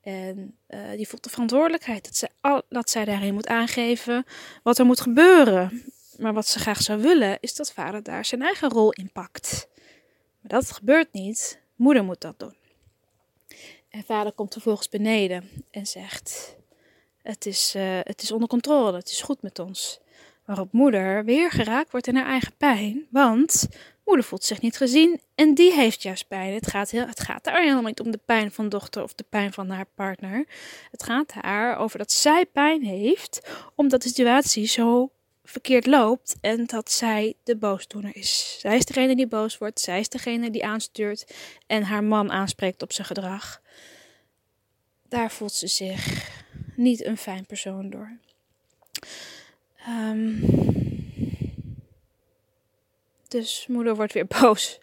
En 0.01 0.57
uh, 0.69 0.91
die 0.91 1.09
voelt 1.09 1.25
de 1.25 1.31
verantwoordelijkheid 1.31 2.05
dat 2.05 2.17
zij, 2.17 2.29
al, 2.41 2.63
dat 2.69 2.91
zij 2.91 3.05
daarin 3.05 3.35
moet 3.35 3.47
aangeven 3.47 4.25
wat 4.63 4.79
er 4.79 4.87
moet 4.87 5.01
gebeuren. 5.01 5.85
Maar 6.19 6.33
wat 6.33 6.47
ze 6.47 6.59
graag 6.59 6.83
zou 6.83 7.03
willen, 7.03 7.39
is 7.41 7.55
dat 7.55 7.73
vader 7.73 8.03
daar 8.03 8.25
zijn 8.25 8.43
eigen 8.43 8.69
rol 8.69 8.93
in 8.93 9.11
pakt. 9.13 9.69
Maar 10.41 10.61
dat 10.61 10.73
gebeurt 10.73 11.13
niet. 11.13 11.61
Moeder 11.77 12.05
moet 12.05 12.21
dat 12.21 12.39
doen. 12.39 12.55
En 13.97 14.05
vader 14.05 14.33
komt 14.33 14.53
vervolgens 14.53 14.89
beneden 14.89 15.49
en 15.71 15.87
zegt: 15.87 16.57
Het 17.23 17.47
is, 17.47 17.75
uh, 17.77 17.99
het 18.03 18.23
is 18.23 18.33
onder 18.33 18.49
controle, 18.49 18.97
het 18.97 19.11
is 19.11 19.23
goed 19.23 19.43
met 19.43 19.59
ons. 19.59 20.01
Waarop 20.45 20.73
moeder 20.73 21.25
weer 21.25 21.51
geraakt 21.51 21.91
wordt 21.91 22.07
in 22.07 22.17
haar 22.17 22.27
eigen 22.27 22.53
pijn, 22.57 23.07
want 23.11 23.69
Moeder 24.05 24.25
voelt 24.25 24.45
zich 24.45 24.61
niet 24.61 24.77
gezien 24.77 25.21
en 25.35 25.55
die 25.55 25.73
heeft 25.73 26.03
juist 26.03 26.29
pijn. 26.29 26.55
Het 26.55 26.71
gaat, 26.71 26.91
heel, 26.91 27.07
het 27.07 27.21
gaat 27.21 27.45
daar 27.45 27.61
helemaal 27.61 27.83
niet 27.83 28.01
om 28.01 28.11
de 28.11 28.21
pijn 28.25 28.53
van 28.53 28.69
dochter 28.69 29.03
of 29.03 29.15
de 29.15 29.25
pijn 29.29 29.53
van 29.53 29.71
haar 29.71 29.87
partner. 29.95 30.47
Het 30.91 31.03
gaat 31.03 31.33
haar 31.33 31.77
over 31.77 31.99
dat 31.99 32.13
zij 32.13 32.47
pijn 32.47 32.83
heeft 32.83 33.49
omdat 33.75 34.03
de 34.03 34.09
situatie 34.09 34.67
zo 34.67 35.11
verkeerd 35.45 35.87
loopt 35.87 36.37
en 36.41 36.67
dat 36.67 36.91
zij 36.91 37.35
de 37.45 37.57
boosdoener 37.57 38.17
is. 38.17 38.57
Zij 38.61 38.77
is 38.77 38.85
degene 38.85 39.17
die 39.17 39.27
boos 39.27 39.59
wordt, 39.59 39.81
zij 39.81 40.01
is 40.01 40.09
degene 40.09 40.51
die 40.51 40.65
aanstuurt 40.65 41.35
en 41.67 41.83
haar 41.83 42.05
man 42.05 42.33
aanspreekt 42.33 42.83
op 42.83 42.93
zijn 42.93 43.07
gedrag. 43.07 43.61
Daar 45.09 45.31
voelt 45.31 45.53
ze 45.53 45.67
zich 45.67 46.31
niet 46.77 47.05
een 47.05 47.17
fijn 47.17 47.47
persoon 47.47 47.91
door. 47.91 48.19
Um, 49.89 50.41
dus 53.29 53.67
moeder 53.67 53.97
wordt 53.97 54.13
weer 54.13 54.27
boos. 54.41 54.79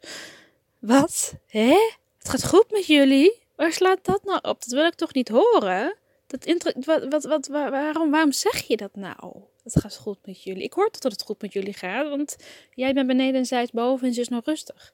Wat? 0.80 1.34
Hé? 1.48 1.76
Het 2.18 2.30
gaat 2.30 2.46
goed 2.48 2.72
met 2.72 2.86
jullie? 2.86 3.42
Waar 3.56 3.74
slaat 3.74 4.06
dat 4.06 4.24
nou 4.24 4.38
op? 4.38 4.62
Dat 4.62 4.72
wil 4.72 4.86
ik 4.86 4.96
toch 4.96 5.14
niet 5.14 5.30
horen? 5.30 5.96
Dat 6.28 6.76
wat, 6.86 7.06
wat, 7.10 7.24
wat, 7.24 7.48
waarom, 7.48 8.12
waarom 8.12 8.32
zeg 8.32 8.68
je 8.68 8.78
dat 8.78 8.96
nou? 8.96 9.34
Het 9.64 9.80
gaat 9.80 9.98
goed 9.98 10.18
met 10.26 10.44
jullie. 10.44 10.64
Ik 10.64 10.74
hoor 10.74 10.90
dat 11.00 11.12
het 11.12 11.22
goed 11.22 11.42
met 11.42 11.54
jullie 11.54 11.74
gaat, 11.74 12.10
want 12.10 12.36
jij 12.74 12.94
bent 12.94 13.08
beneden 13.08 13.36
en 13.36 13.46
zij 13.46 13.64
is 13.64 13.72
boven 13.72 14.08
en 14.08 14.14
ze 14.14 14.22
is 14.22 14.28
nog 14.28 14.46
rustig. 14.46 14.94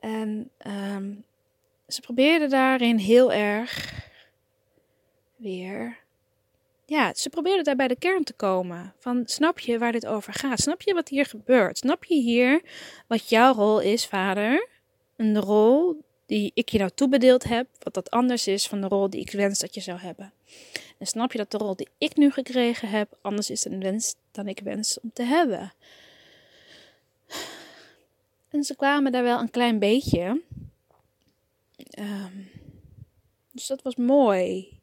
En 0.00 0.50
um, 0.66 1.24
ze 1.94 2.00
probeerde 2.00 2.46
daarin 2.46 2.96
heel 2.96 3.32
erg 3.32 3.92
weer 5.36 6.02
ja, 6.86 7.14
ze 7.14 7.28
probeerde 7.28 7.62
daar 7.62 7.76
bij 7.76 7.88
de 7.88 7.96
kern 7.96 8.24
te 8.24 8.32
komen. 8.32 8.94
Van, 8.98 9.22
snap 9.26 9.58
je 9.58 9.78
waar 9.78 9.92
dit 9.92 10.06
over 10.06 10.32
gaat? 10.32 10.60
Snap 10.60 10.82
je 10.82 10.94
wat 10.94 11.08
hier 11.08 11.26
gebeurt? 11.26 11.78
Snap 11.78 12.04
je 12.04 12.14
hier 12.14 12.62
wat 13.06 13.28
jouw 13.28 13.54
rol 13.54 13.80
is, 13.80 14.06
vader? 14.06 14.68
Een 15.16 15.40
rol 15.40 16.02
die 16.26 16.50
ik 16.54 16.68
je 16.68 16.78
nou 16.78 16.90
toebedeeld 16.94 17.44
heb, 17.44 17.66
wat 17.78 17.94
dat 17.94 18.10
anders 18.10 18.46
is 18.46 18.66
van 18.66 18.80
de 18.80 18.88
rol 18.88 19.10
die 19.10 19.20
ik 19.20 19.30
wens 19.30 19.58
dat 19.58 19.74
je 19.74 19.80
zou 19.80 19.98
hebben. 19.98 20.32
En 20.98 21.06
snap 21.06 21.32
je 21.32 21.38
dat 21.38 21.50
de 21.50 21.58
rol 21.58 21.76
die 21.76 21.88
ik 21.98 22.16
nu 22.16 22.30
gekregen 22.30 22.88
heb, 22.88 23.18
anders 23.20 23.50
is 23.50 23.64
een 23.64 23.80
wens 23.80 24.14
dan 24.30 24.48
ik 24.48 24.60
wens 24.60 25.00
om 25.00 25.10
te 25.12 25.22
hebben? 25.22 25.72
En 28.50 28.64
ze 28.64 28.76
kwamen 28.76 29.12
daar 29.12 29.22
wel 29.22 29.38
een 29.38 29.50
klein 29.50 29.78
beetje. 29.78 30.42
Um, 31.98 32.50
dus 33.50 33.66
dat 33.66 33.82
was 33.82 33.96
mooi 33.96 34.74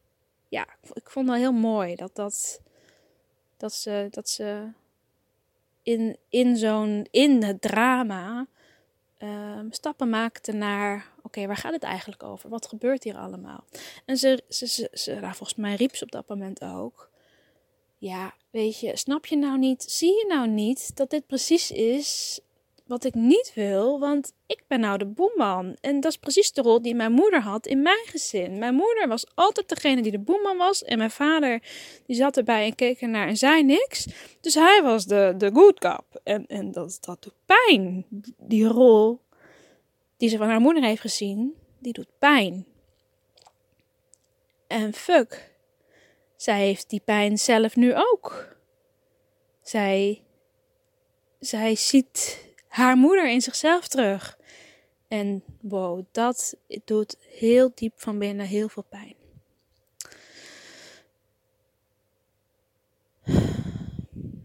ja, 0.52 0.68
ik 0.94 1.10
vond 1.10 1.30
het 1.30 1.38
heel 1.38 1.52
mooi 1.52 1.96
dat, 1.96 2.16
dat, 2.16 2.62
dat 3.58 3.74
ze, 3.74 4.08
dat 4.10 4.30
ze 4.30 4.68
in, 5.84 6.18
in 6.30 6.58
zo'n, 6.58 7.08
in 7.12 7.44
het 7.44 7.62
drama 7.62 8.48
uh, 9.20 9.60
stappen 9.70 10.10
maakte 10.10 10.52
naar, 10.52 11.12
oké, 11.22 11.48
waar 11.48 11.58
gaat 11.58 11.74
het 11.74 11.84
eigenlijk 11.84 12.24
over? 12.24 12.50
Wat 12.50 12.68
gebeurt 12.68 13.04
hier 13.04 13.18
allemaal? 13.18 13.64
En 14.06 14.18
ze, 14.18 14.44
ze, 14.50 14.68
ze, 14.68 14.90
ze 14.94 15.12
nou, 15.14 15.36
volgens 15.36 15.56
mij 15.56 15.76
riep 15.76 15.96
ze 15.96 16.04
op 16.04 16.12
dat 16.12 16.28
moment 16.28 16.64
ook, 16.64 17.10
ja, 17.98 18.34
weet 18.50 18.80
je, 18.80 18.98
snap 18.98 19.26
je 19.26 19.38
nou 19.38 19.58
niet, 19.58 19.84
zie 19.84 20.12
je 20.12 20.26
nou 20.28 20.48
niet 20.48 20.96
dat 20.96 21.10
dit 21.10 21.28
precies 21.28 21.72
is 21.72 22.40
wat 22.92 23.04
ik 23.04 23.14
niet 23.14 23.52
wil, 23.56 24.00
want 24.00 24.34
ik 24.46 24.64
ben 24.68 24.80
nou 24.80 24.98
de 24.98 25.06
boeman. 25.06 25.78
En 25.82 26.00
dat 26.00 26.12
is 26.12 26.18
precies 26.18 26.52
de 26.52 26.62
rol 26.62 26.82
die 26.82 26.96
mijn 26.96 27.12
moeder 27.12 27.42
had 27.42 27.66
in 27.66 27.82
mijn 27.82 28.06
gezin. 28.06 28.58
Mijn 28.58 28.76
moeder 28.76 29.08
was 29.08 29.26
altijd 29.36 29.70
degene 29.70 30.02
die 30.02 30.12
de 30.12 30.20
boeman 30.20 30.58
was. 30.58 30.84
En 30.84 30.98
mijn 30.98 31.12
vader 31.12 31.64
die 32.06 32.16
zat 32.16 32.38
erbij 32.38 32.66
en 32.66 32.76
keek 32.76 33.02
ernaar 33.02 33.28
en 33.28 33.38
zei 33.38 33.64
niks. 33.64 34.08
Dus 34.42 34.54
hij 34.54 34.82
was 34.84 35.06
de, 35.06 35.34
de 35.38 35.50
good 35.54 35.80
cop. 35.80 36.22
En, 36.24 36.46
en 36.48 36.72
dat, 36.72 36.98
dat 37.02 37.24
doet 37.24 37.34
pijn. 37.46 38.06
Die 38.38 38.66
rol 38.66 39.20
die 40.18 40.30
ze 40.30 40.38
van 40.38 40.48
haar 40.48 40.62
moeder 40.62 40.84
heeft 40.84 41.02
gezien, 41.02 41.56
die 41.80 41.94
doet 41.94 42.20
pijn. 42.20 42.66
En 44.68 44.94
fuck, 44.94 45.52
zij 46.36 46.60
heeft 46.60 46.90
die 46.90 47.02
pijn 47.06 47.38
zelf 47.38 47.76
nu 47.76 47.96
ook. 47.96 48.56
Zij, 49.62 50.24
zij 51.40 51.76
ziet 51.76 52.50
haar 52.72 52.98
moeder 52.98 53.30
in 53.30 53.42
zichzelf 53.42 53.88
terug. 53.88 54.38
En 55.08 55.44
wow, 55.62 56.06
dat 56.12 56.56
doet 56.86 57.18
heel 57.30 57.72
diep 57.76 57.94
van 57.96 58.20
binnen 58.20 58.46
heel 58.46 58.70
veel 58.70 58.86
pijn. 58.90 59.16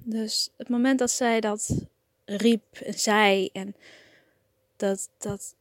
Dus 0.05 0.51
het 0.57 0.69
moment 0.69 0.99
dat 0.99 1.11
zij 1.11 1.41
dat 1.41 1.87
riep 2.25 2.77
en 2.77 2.99
zei 2.99 3.49
en 3.53 3.77
dat, 4.77 5.11
dat 5.19 5.55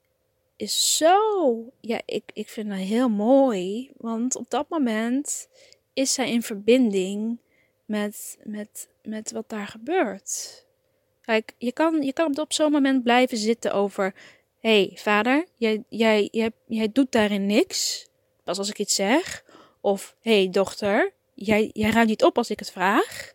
is 0.55 0.98
zo, 0.98 1.17
ja, 1.81 2.01
ik, 2.05 2.24
ik 2.34 2.50
vind 2.50 2.69
dat 2.69 2.77
heel 2.77 3.10
mooi. 3.10 3.91
Want 3.98 4.36
op 4.36 4.50
dat 4.50 4.69
moment 4.69 5.48
is 5.93 6.13
zij 6.13 6.31
in 6.31 6.41
verbinding 6.43 7.39
met, 7.86 8.38
met, 8.43 8.89
met 9.03 9.31
wat 9.31 9.50
daar 9.50 9.67
gebeurt. 9.67 10.64
Kijk, 11.25 11.53
je 11.58 11.72
kan, 11.72 12.01
je 12.01 12.13
kan 12.13 12.38
op 12.38 12.53
zo'n 12.53 12.72
moment 12.72 13.03
blijven 13.03 13.38
zitten 13.38 13.74
over: 13.74 14.13
hé, 14.60 14.86
hey, 14.86 14.98
vader, 14.98 15.46
jij, 15.55 15.84
jij, 15.89 16.29
jij, 16.67 16.91
doet 16.91 17.12
daarin 17.12 17.46
niks. 17.46 18.08
Pas 18.44 18.58
als 18.58 18.70
ik 18.70 18.79
iets 18.79 18.96
zeg. 18.96 19.44
Of 19.82 20.15
hé, 20.22 20.41
hey, 20.41 20.50
dochter, 20.50 21.13
jij, 21.34 21.70
jij 21.74 21.89
ruimt 21.89 22.10
niet 22.10 22.24
op 22.24 22.38
als 22.38 22.50
ik 22.50 22.60
het 22.60 22.72
vraag. 22.72 23.34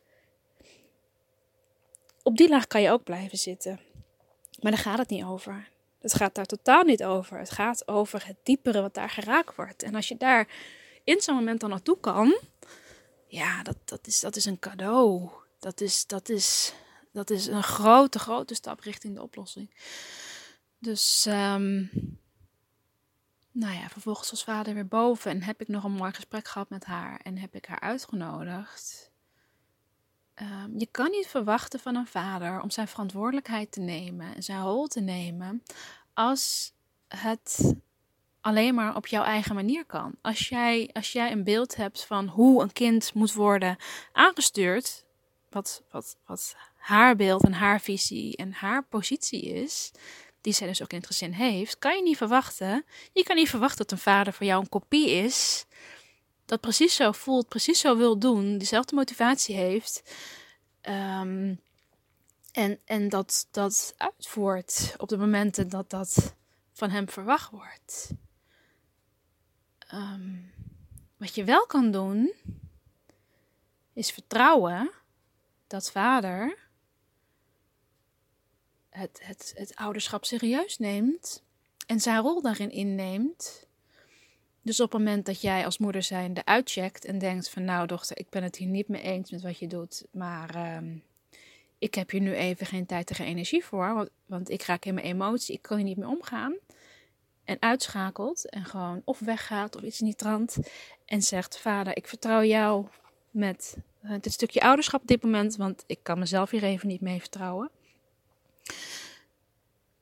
Op 2.23 2.37
die 2.37 2.49
laag 2.49 2.67
kan 2.67 2.83
je 2.83 2.91
ook 2.91 3.05
blijven 3.05 3.39
zitten. 3.39 3.81
Maar 4.61 4.73
daar 4.73 4.81
gaat 4.81 4.99
het 4.99 5.09
niet 5.09 5.25
over. 5.25 5.69
Het 6.01 6.15
gaat 6.15 6.35
daar 6.35 6.47
totaal 6.47 6.83
niet 6.83 7.05
over. 7.05 7.39
Het 7.39 7.51
gaat 7.51 7.89
over 7.89 8.27
het 8.27 8.37
diepere 8.43 8.81
wat 8.81 8.95
daar 8.95 9.11
geraakt 9.11 9.57
wordt. 9.57 9.83
En 9.83 9.95
als 9.95 10.09
je 10.09 10.17
daar 10.17 10.49
in 11.05 11.21
zo'n 11.21 11.35
moment 11.35 11.61
dan 11.61 11.71
naartoe 11.71 11.99
kan, 12.01 12.39
ja, 13.27 13.63
dat, 13.63 13.77
dat, 13.85 14.07
is, 14.07 14.21
dat 14.21 14.37
is 14.37 14.45
een 14.45 14.59
cadeau. 14.59 15.29
Dat 15.59 15.81
is, 15.81 16.07
dat, 16.07 16.29
is, 16.29 16.75
dat 17.13 17.31
is 17.31 17.47
een 17.47 17.63
grote, 17.63 18.19
grote 18.19 18.55
stap 18.55 18.81
richting 18.81 19.15
de 19.15 19.23
oplossing. 19.23 19.71
Dus, 20.79 21.27
um, 21.27 21.91
nou 23.53 23.75
ja, 23.75 23.89
vervolgens 23.89 24.31
was 24.31 24.45
vader 24.45 24.75
weer 24.75 24.89
boven 24.89 25.31
en 25.31 25.43
heb 25.43 25.61
ik 25.61 25.69
nog 25.69 25.85
een 25.85 25.93
mooi 25.93 26.13
gesprek 26.13 26.49
gehad 26.49 26.69
met 26.69 26.85
haar 26.85 27.21
en 27.23 27.39
heb 27.39 27.55
ik 27.55 27.67
haar 27.67 27.81
uitgenodigd. 27.81 29.11
Um, 30.35 30.79
je 30.79 30.89
kan 30.91 31.11
niet 31.11 31.27
verwachten 31.27 31.81
van 31.81 31.97
een 31.97 32.07
vader 32.07 32.61
om 32.61 32.71
zijn 32.71 32.89
verantwoordelijkheid 32.89 33.73
te 33.73 33.81
nemen 33.81 34.35
en 34.35 34.43
zijn 34.43 34.63
rol 34.63 34.87
te 34.87 35.01
nemen 35.01 35.63
als 36.15 36.73
het 37.09 37.75
alleen 38.41 38.75
maar 38.75 38.97
op 38.97 39.07
jouw 39.07 39.23
eigen 39.23 39.55
manier 39.55 39.85
kan. 39.85 40.15
Als 40.21 40.49
jij, 40.49 40.91
als 40.93 41.13
jij 41.13 41.33
een 41.33 41.45
beeld 41.45 41.77
hebt 41.77 42.05
van 42.05 42.29
hoe 42.29 42.63
een 42.63 42.73
kind 42.73 43.15
moet 43.15 43.33
worden 43.33 43.77
aangestuurd, 44.13 45.05
wat, 45.49 45.83
wat, 45.91 46.17
wat 46.27 46.57
haar 46.81 47.17
beeld 47.17 47.45
en 47.45 47.53
haar 47.53 47.81
visie 47.81 48.37
en 48.37 48.53
haar 48.53 48.85
positie 48.85 49.43
is, 49.43 49.91
die 50.41 50.53
zij 50.53 50.67
dus 50.67 50.83
ook 50.83 50.91
in 50.91 50.99
het 50.99 51.07
gezin 51.07 51.33
heeft, 51.33 51.79
kan 51.79 51.97
je 51.97 52.03
niet 52.03 52.17
verwachten. 52.17 52.85
Je 53.13 53.23
kan 53.23 53.37
niet 53.37 53.49
verwachten 53.49 53.79
dat 53.79 53.93
een 53.93 53.99
vader 53.99 54.33
voor 54.33 54.47
jou 54.47 54.61
een 54.61 54.69
kopie 54.69 55.11
is, 55.11 55.67
dat 56.45 56.61
precies 56.61 56.95
zo 56.95 57.13
voelt, 57.13 57.49
precies 57.49 57.81
zo 57.81 57.97
wil 57.97 58.19
doen, 58.19 58.59
dezelfde 58.59 58.95
motivatie 58.95 59.55
heeft. 59.55 60.03
Um, 60.83 61.61
en, 62.53 62.79
en 62.85 63.09
dat 63.09 63.49
dat 63.51 63.95
uitvoert 63.97 64.95
op 64.97 65.09
de 65.09 65.17
momenten 65.17 65.69
dat 65.69 65.91
dat 65.91 66.35
van 66.73 66.91
hem 66.91 67.09
verwacht 67.09 67.51
wordt. 67.51 68.11
Um, 69.95 70.53
wat 71.17 71.35
je 71.35 71.45
wel 71.45 71.67
kan 71.67 71.91
doen, 71.91 72.33
is 73.93 74.11
vertrouwen 74.11 74.91
dat 75.67 75.91
vader 75.91 76.70
het, 78.91 79.21
het, 79.23 79.53
het 79.57 79.75
ouderschap 79.75 80.25
serieus 80.25 80.79
neemt 80.79 81.43
en 81.87 82.01
zijn 82.01 82.21
rol 82.21 82.43
daarin 82.43 82.71
inneemt. 82.71 83.67
Dus 84.63 84.81
op 84.81 84.93
het 84.93 85.01
moment 85.01 85.27
dat 85.27 85.41
jij 85.41 85.65
als 85.65 85.79
moeder 85.79 86.03
zijnde 86.03 86.45
uitcheckt 86.45 87.05
en 87.05 87.19
denkt 87.19 87.51
van 87.51 87.65
nou 87.65 87.87
dochter, 87.87 88.19
ik 88.19 88.29
ben 88.31 88.43
het 88.43 88.57
hier 88.57 88.69
niet 88.69 88.89
mee 88.89 89.03
eens 89.03 89.31
met 89.31 89.43
wat 89.43 89.59
je 89.59 89.67
doet, 89.67 90.05
maar 90.11 90.77
um, 90.77 91.03
ik 91.79 91.95
heb 91.95 92.11
hier 92.11 92.21
nu 92.21 92.35
even 92.35 92.67
geen 92.67 92.87
tijd 92.87 93.11
en 93.11 93.25
energie 93.25 93.65
voor, 93.65 93.95
want, 93.95 94.11
want 94.27 94.51
ik 94.51 94.63
raak 94.63 94.85
in 94.85 94.95
mijn 94.95 95.07
emotie, 95.07 95.55
ik 95.55 95.63
kan 95.63 95.77
hier 95.77 95.87
niet 95.87 95.97
meer 95.97 96.09
omgaan. 96.09 96.57
En 97.45 97.57
uitschakelt 97.61 98.49
en 98.49 98.65
gewoon 98.65 99.03
of 99.05 99.19
weggaat 99.19 99.77
of 99.77 99.83
iets 99.83 99.99
die 99.99 100.15
trant 100.15 100.59
en 101.05 101.23
zegt, 101.23 101.59
vader, 101.59 101.97
ik 101.97 102.07
vertrouw 102.07 102.43
jou 102.43 102.87
met 103.31 103.77
uh, 104.05 104.11
dit 104.21 104.33
stukje 104.33 104.61
ouderschap 104.61 105.01
op 105.01 105.07
dit 105.07 105.23
moment, 105.23 105.57
want 105.57 105.85
ik 105.87 105.99
kan 106.03 106.19
mezelf 106.19 106.51
hier 106.51 106.63
even 106.63 106.89
niet 106.89 107.01
mee 107.01 107.21
vertrouwen. 107.21 107.71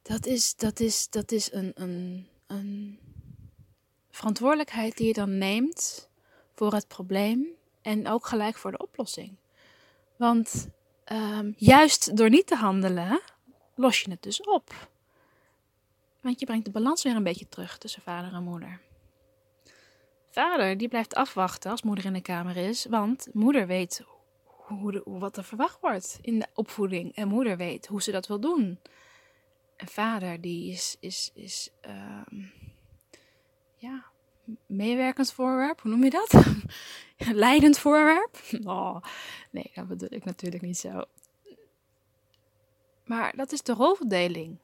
Dat 0.09 0.27
is, 0.27 0.57
dat 0.57 0.81
is, 0.81 1.09
dat 1.11 1.33
is 1.33 1.53
een, 1.53 1.73
een, 1.75 2.29
een 2.47 2.99
verantwoordelijkheid 4.11 4.97
die 4.97 5.07
je 5.07 5.13
dan 5.13 5.39
neemt 5.39 6.09
voor 6.55 6.73
het 6.73 6.89
probleem 6.89 7.47
en 7.83 8.09
ook 8.09 8.27
gelijk 8.27 8.57
voor 8.57 8.71
de 8.71 8.79
oplossing. 8.79 9.37
Want 10.17 10.69
um, 11.13 11.55
juist 11.57 12.17
door 12.17 12.31
niet 12.31 12.47
te 12.47 12.55
handelen, 12.55 13.21
los 13.75 14.01
je 14.01 14.11
het 14.11 14.23
dus 14.23 14.41
op. 14.41 14.89
Want 16.21 16.41
je 16.41 16.47
brengt 16.47 16.65
de 16.65 16.71
balans 16.71 17.03
weer 17.03 17.17
een 17.17 17.23
beetje 17.23 17.49
terug 17.49 17.79
tussen 17.79 18.03
vader 18.03 18.33
en 18.33 18.43
moeder. 18.43 18.81
Vader 20.31 20.79
die 20.79 20.89
blijft 20.89 21.15
afwachten 21.15 21.71
als 21.71 21.83
moeder 21.83 22.05
in 22.05 22.13
de 22.13 22.21
kamer 22.21 22.57
is, 22.57 22.87
want 22.87 23.29
moeder 23.33 23.67
weet 23.67 24.03
hoe 24.45 24.93
de, 24.93 25.03
wat 25.05 25.37
er 25.37 25.45
verwacht 25.45 25.81
wordt 25.81 26.19
in 26.23 26.39
de 26.39 26.47
opvoeding 26.55 27.15
en 27.15 27.29
moeder 27.29 27.57
weet 27.57 27.87
hoe 27.87 28.03
ze 28.03 28.11
dat 28.11 28.27
wil 28.27 28.41
doen. 28.41 28.79
En 29.79 29.87
vader 29.87 30.41
die 30.41 30.73
is, 30.73 30.97
is, 31.01 31.31
is 31.35 31.71
um, 31.87 32.53
ja, 33.77 34.05
meewerkend 34.67 35.33
voorwerp, 35.33 35.81
hoe 35.81 35.91
noem 35.91 36.05
je 36.05 36.11
dat? 36.11 36.45
Leidend 37.45 37.79
voorwerp? 37.79 38.39
Oh, 38.65 38.97
nee, 39.51 39.71
dat 39.75 39.89
bedoel 39.89 40.09
ik 40.11 40.25
natuurlijk 40.25 40.63
niet 40.63 40.79
zo. 40.79 41.05
Maar 43.05 43.37
dat 43.37 43.53
is 43.53 43.63
de 43.63 43.73
rolverdeling. 43.73 44.57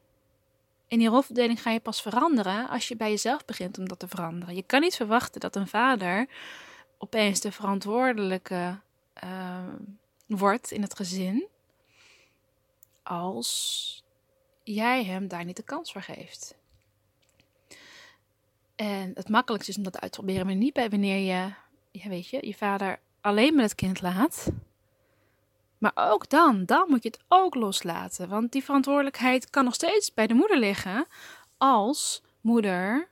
In 0.88 0.98
die 0.98 1.08
rolverdeling 1.08 1.62
ga 1.62 1.70
je 1.70 1.80
pas 1.80 2.02
veranderen 2.02 2.68
als 2.68 2.88
je 2.88 2.96
bij 2.96 3.10
jezelf 3.10 3.44
begint 3.44 3.78
om 3.78 3.88
dat 3.88 3.98
te 3.98 4.08
veranderen. 4.08 4.54
Je 4.54 4.62
kan 4.62 4.80
niet 4.80 4.96
verwachten 4.96 5.40
dat 5.40 5.56
een 5.56 5.68
vader 5.68 6.28
opeens 6.98 7.40
de 7.40 7.52
verantwoordelijke 7.52 8.80
uh, 9.24 9.68
wordt 10.26 10.70
in 10.70 10.82
het 10.82 10.96
gezin 10.96 11.48
als 13.02 14.03
jij 14.64 15.04
hem 15.04 15.28
daar 15.28 15.44
niet 15.44 15.56
de 15.56 15.62
kans 15.62 15.92
voor 15.92 16.02
geeft. 16.02 16.54
En 18.76 19.10
het 19.14 19.28
makkelijkste 19.28 19.70
is 19.70 19.76
om 19.76 19.82
dat 19.84 20.00
uit 20.00 20.12
te 20.12 20.18
proberen, 20.18 20.46
maar 20.46 20.54
niet 20.54 20.74
bij 20.74 20.90
wanneer 20.90 21.18
je, 21.18 21.52
ja, 21.90 22.08
weet 22.08 22.28
je, 22.28 22.46
je 22.46 22.54
vader 22.54 22.98
alleen 23.20 23.54
met 23.54 23.64
het 23.64 23.74
kind 23.74 24.00
laat. 24.00 24.50
Maar 25.78 25.92
ook 25.94 26.28
dan, 26.28 26.64
dan 26.64 26.84
moet 26.88 27.02
je 27.02 27.08
het 27.08 27.22
ook 27.28 27.54
loslaten. 27.54 28.28
Want 28.28 28.52
die 28.52 28.64
verantwoordelijkheid 28.64 29.50
kan 29.50 29.64
nog 29.64 29.74
steeds 29.74 30.14
bij 30.14 30.26
de 30.26 30.34
moeder 30.34 30.58
liggen 30.58 31.06
als 31.56 32.22
moeder 32.40 33.08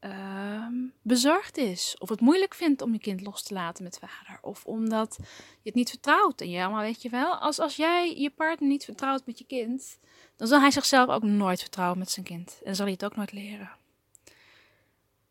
uh, 0.00 0.66
bezorgd 1.02 1.56
is. 1.56 1.96
Of 1.98 2.08
het 2.08 2.20
moeilijk 2.20 2.54
vindt 2.54 2.82
om 2.82 2.92
je 2.92 2.98
kind 2.98 3.20
los 3.20 3.42
te 3.42 3.54
laten 3.54 3.84
met 3.84 3.98
vader. 3.98 4.38
Of 4.42 4.64
omdat 4.64 5.16
je 5.20 5.24
het 5.62 5.74
niet 5.74 5.90
vertrouwt. 5.90 6.40
En 6.40 6.50
ja, 6.50 6.68
maar 6.68 6.82
weet 6.82 7.02
je 7.02 7.08
wel, 7.08 7.34
als, 7.34 7.58
als 7.58 7.76
jij 7.76 8.16
je 8.16 8.30
partner 8.30 8.68
niet 8.68 8.84
vertrouwt 8.84 9.26
met 9.26 9.38
je 9.38 9.44
kind, 9.44 9.98
dan 10.36 10.48
zal 10.48 10.60
hij 10.60 10.70
zichzelf 10.70 11.08
ook 11.08 11.22
nooit 11.22 11.60
vertrouwen 11.60 11.98
met 11.98 12.10
zijn 12.10 12.26
kind. 12.26 12.60
En 12.64 12.76
zal 12.76 12.84
hij 12.84 12.94
het 12.94 13.04
ook 13.04 13.16
nooit 13.16 13.32
leren. 13.32 13.70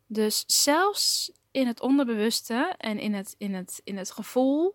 Dus 0.06 0.44
zelfs 0.46 1.32
in 1.50 1.66
het 1.66 1.80
onderbewuste 1.80 2.74
en 2.78 2.98
in 2.98 3.14
het, 3.14 3.34
in 3.38 3.54
het, 3.54 3.80
in 3.84 3.96
het 3.96 4.10
gevoel 4.10 4.74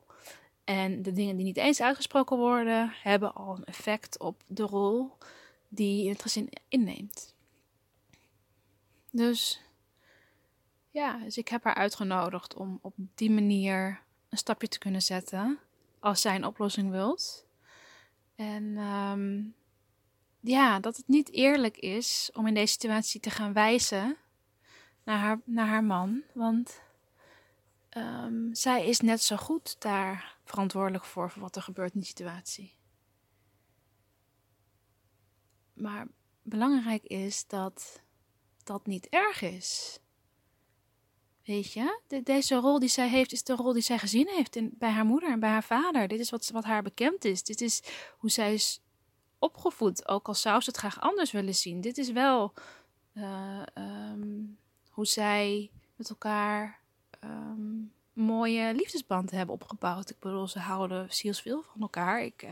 en 0.63 1.01
de 1.01 1.12
dingen 1.12 1.36
die 1.36 1.45
niet 1.45 1.58
eens 1.58 1.82
uitgesproken 1.82 2.38
worden, 2.38 2.93
hebben 3.01 3.34
al 3.34 3.56
een 3.56 3.63
effect 3.63 4.19
op 4.19 4.41
de 4.47 4.63
rol 4.63 5.12
die 5.67 6.10
het 6.10 6.21
gezin 6.21 6.49
inneemt. 6.67 7.34
Dus 9.12 9.62
ja, 10.93 11.17
dus 11.17 11.38
ik 11.38 11.47
heb 11.47 11.63
haar 11.63 11.73
uitgenodigd 11.73 12.56
om 12.56 12.79
op 12.82 12.93
die 13.15 13.32
manier 13.32 14.01
een 14.29 14.38
stapje 14.38 14.67
te 14.67 14.77
kunnen 14.77 15.01
zetten 15.01 15.60
als 15.99 16.21
zij 16.21 16.36
een 16.36 16.45
oplossing 16.45 16.91
wilt. 16.91 17.45
En 18.36 18.77
um, 18.77 19.56
ja, 20.39 20.79
dat 20.79 20.97
het 20.97 21.08
niet 21.08 21.32
eerlijk 21.32 21.77
is 21.77 22.29
om 22.34 22.47
in 22.47 22.53
deze 22.53 22.73
situatie 22.73 23.19
te 23.19 23.29
gaan 23.29 23.53
wijzen 23.53 24.17
naar 25.03 25.17
haar, 25.17 25.41
naar 25.45 25.67
haar 25.67 25.84
man. 25.84 26.23
Want 26.34 26.82
um, 27.97 28.56
zij 28.56 28.88
is 28.88 28.99
net 28.99 29.21
zo 29.21 29.36
goed 29.36 29.82
daar 29.82 30.38
verantwoordelijk 30.45 31.06
voor, 31.06 31.32
voor 31.32 31.41
wat 31.41 31.56
er 31.56 31.62
gebeurt 31.62 31.93
in 31.93 31.99
die 31.99 32.10
situatie. 32.10 32.75
Maar 35.73 36.08
belangrijk 36.41 37.03
is 37.03 37.47
dat 37.47 38.01
dat 38.63 38.86
niet 38.86 39.08
erg 39.10 39.41
is. 39.41 39.99
Weet 41.45 41.73
je, 41.73 41.99
de, 42.08 42.23
deze 42.23 42.56
rol 42.56 42.79
die 42.79 42.89
zij 42.89 43.10
heeft, 43.10 43.32
is 43.32 43.43
de 43.43 43.56
rol 43.56 43.73
die 43.73 43.82
zij 43.82 43.97
gezien 43.97 44.27
heeft 44.27 44.56
in, 44.56 44.73
bij 44.73 44.89
haar 44.89 45.06
moeder 45.06 45.29
en 45.29 45.39
bij 45.39 45.49
haar 45.49 45.63
vader. 45.63 46.08
Dit 46.08 46.19
is 46.19 46.29
wat, 46.29 46.49
wat 46.49 46.63
haar 46.63 46.84
bekend 46.84 47.25
is. 47.25 47.43
Dit 47.43 47.62
is 47.62 47.84
hoe 48.17 48.29
zij 48.29 48.53
is 48.53 48.82
opgevoed, 49.39 50.08
ook 50.08 50.27
al 50.27 50.34
zou 50.34 50.62
ze 50.62 50.69
het 50.69 50.79
graag 50.79 51.01
anders 51.01 51.32
willen 51.32 51.56
zien. 51.56 51.82
Dit 51.82 51.97
is 51.97 52.12
wel 52.12 52.53
uh, 53.13 53.62
um, 53.77 54.58
hoe 54.89 55.06
zij 55.06 55.71
met 55.95 56.10
elkaar 56.10 56.79
um, 57.23 57.93
mooie 58.13 58.73
liefdesband 58.73 59.32
hebben 59.32 59.56
opgebouwd. 59.56 60.10
Ik 60.10 60.19
bedoel, 60.19 60.47
ze 60.47 60.60
houden 60.60 61.08
zielsveel 61.10 61.63
van 61.71 61.82
elkaar. 61.82 62.23
Ik, 62.23 62.43
uh, 62.43 62.49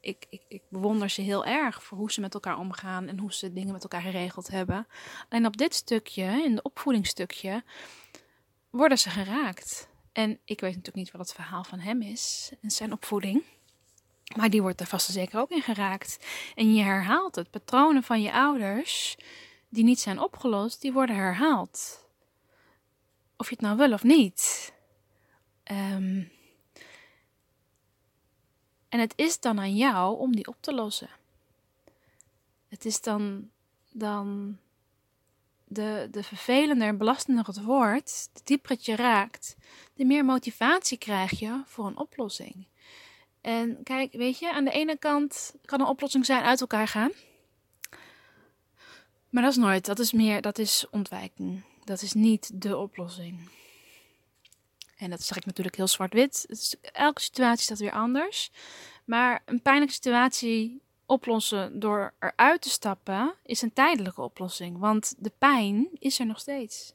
ik, 0.00 0.26
ik, 0.28 0.42
ik, 0.48 0.62
bewonder 0.68 1.10
ze 1.10 1.20
heel 1.20 1.44
erg 1.44 1.82
voor 1.82 1.98
hoe 1.98 2.12
ze 2.12 2.20
met 2.20 2.34
elkaar 2.34 2.58
omgaan 2.58 3.08
en 3.08 3.18
hoe 3.18 3.32
ze 3.32 3.52
dingen 3.52 3.72
met 3.72 3.82
elkaar 3.82 4.00
geregeld 4.00 4.48
hebben. 4.48 4.86
En 5.28 5.46
op 5.46 5.56
dit 5.56 5.74
stukje, 5.74 6.42
in 6.44 6.54
de 6.54 6.62
opvoedingsstukje, 6.62 7.62
worden 8.74 8.98
ze 8.98 9.10
geraakt. 9.10 9.88
En 10.12 10.30
ik 10.44 10.60
weet 10.60 10.70
natuurlijk 10.70 10.96
niet 10.96 11.10
wat 11.10 11.20
het 11.20 11.32
verhaal 11.32 11.64
van 11.64 11.78
hem 11.78 12.02
is 12.02 12.52
en 12.60 12.70
zijn 12.70 12.92
opvoeding. 12.92 13.42
Maar 14.36 14.50
die 14.50 14.62
wordt 14.62 14.80
er 14.80 14.86
vast 14.86 15.06
en 15.06 15.14
zeker 15.14 15.40
ook 15.40 15.50
in 15.50 15.62
geraakt. 15.62 16.26
En 16.54 16.74
je 16.74 16.82
herhaalt 16.82 17.34
het. 17.34 17.50
Patronen 17.50 18.02
van 18.02 18.22
je 18.22 18.32
ouders 18.32 19.16
die 19.68 19.84
niet 19.84 20.00
zijn 20.00 20.20
opgelost, 20.20 20.80
die 20.80 20.92
worden 20.92 21.16
herhaald. 21.16 22.06
Of 23.36 23.48
je 23.48 23.54
het 23.54 23.64
nou 23.64 23.76
wil 23.76 23.92
of 23.92 24.02
niet. 24.02 24.72
Ehm, 25.62 26.24
en 28.88 29.00
het 29.00 29.12
is 29.16 29.40
dan 29.40 29.58
aan 29.58 29.76
jou 29.76 30.18
om 30.18 30.36
die 30.36 30.46
op 30.46 30.56
te 30.60 30.74
lossen. 30.74 31.10
Het 32.68 32.84
is 32.84 33.00
dan, 33.00 33.50
dan 33.92 34.58
de, 35.74 36.08
de 36.10 36.22
vervelender 36.22 36.88
en 36.88 36.98
belastender 36.98 37.46
het 37.46 37.62
wordt, 37.62 38.30
de 38.32 38.40
dieper 38.44 38.70
het 38.70 38.84
je 38.84 38.96
raakt, 38.96 39.56
de 39.94 40.04
meer 40.04 40.24
motivatie 40.24 40.98
krijg 40.98 41.38
je 41.38 41.62
voor 41.66 41.86
een 41.86 41.98
oplossing. 41.98 42.66
En 43.40 43.82
kijk, 43.82 44.12
weet 44.12 44.38
je, 44.38 44.52
aan 44.52 44.64
de 44.64 44.70
ene 44.70 44.98
kant 44.98 45.54
kan 45.64 45.80
een 45.80 45.86
oplossing 45.86 46.26
zijn 46.26 46.42
uit 46.42 46.60
elkaar 46.60 46.88
gaan. 46.88 47.10
Maar 49.30 49.42
dat 49.42 49.52
is 49.52 49.58
nooit, 49.58 49.84
dat 49.84 49.98
is 49.98 50.12
meer, 50.12 50.40
dat 50.40 50.58
is 50.58 50.86
ontwijking. 50.90 51.64
Dat 51.84 52.02
is 52.02 52.12
niet 52.12 52.62
de 52.62 52.76
oplossing. 52.76 53.50
En 54.96 55.10
dat 55.10 55.22
zeg 55.22 55.36
ik 55.36 55.46
natuurlijk 55.46 55.76
heel 55.76 55.88
zwart-wit. 55.88 56.46
Elke 56.92 57.20
situatie 57.20 57.60
is 57.60 57.66
dat 57.66 57.78
weer 57.78 57.92
anders. 57.92 58.50
Maar 59.04 59.42
een 59.44 59.62
pijnlijke 59.62 59.94
situatie 59.94 60.82
oplossen 61.06 61.80
door 61.80 62.14
eruit 62.18 62.62
te 62.62 62.68
stappen 62.68 63.34
is 63.42 63.62
een 63.62 63.72
tijdelijke 63.72 64.22
oplossing. 64.22 64.78
Want 64.78 65.14
de 65.18 65.32
pijn 65.38 65.88
is 65.98 66.18
er 66.18 66.26
nog 66.26 66.40
steeds. 66.40 66.94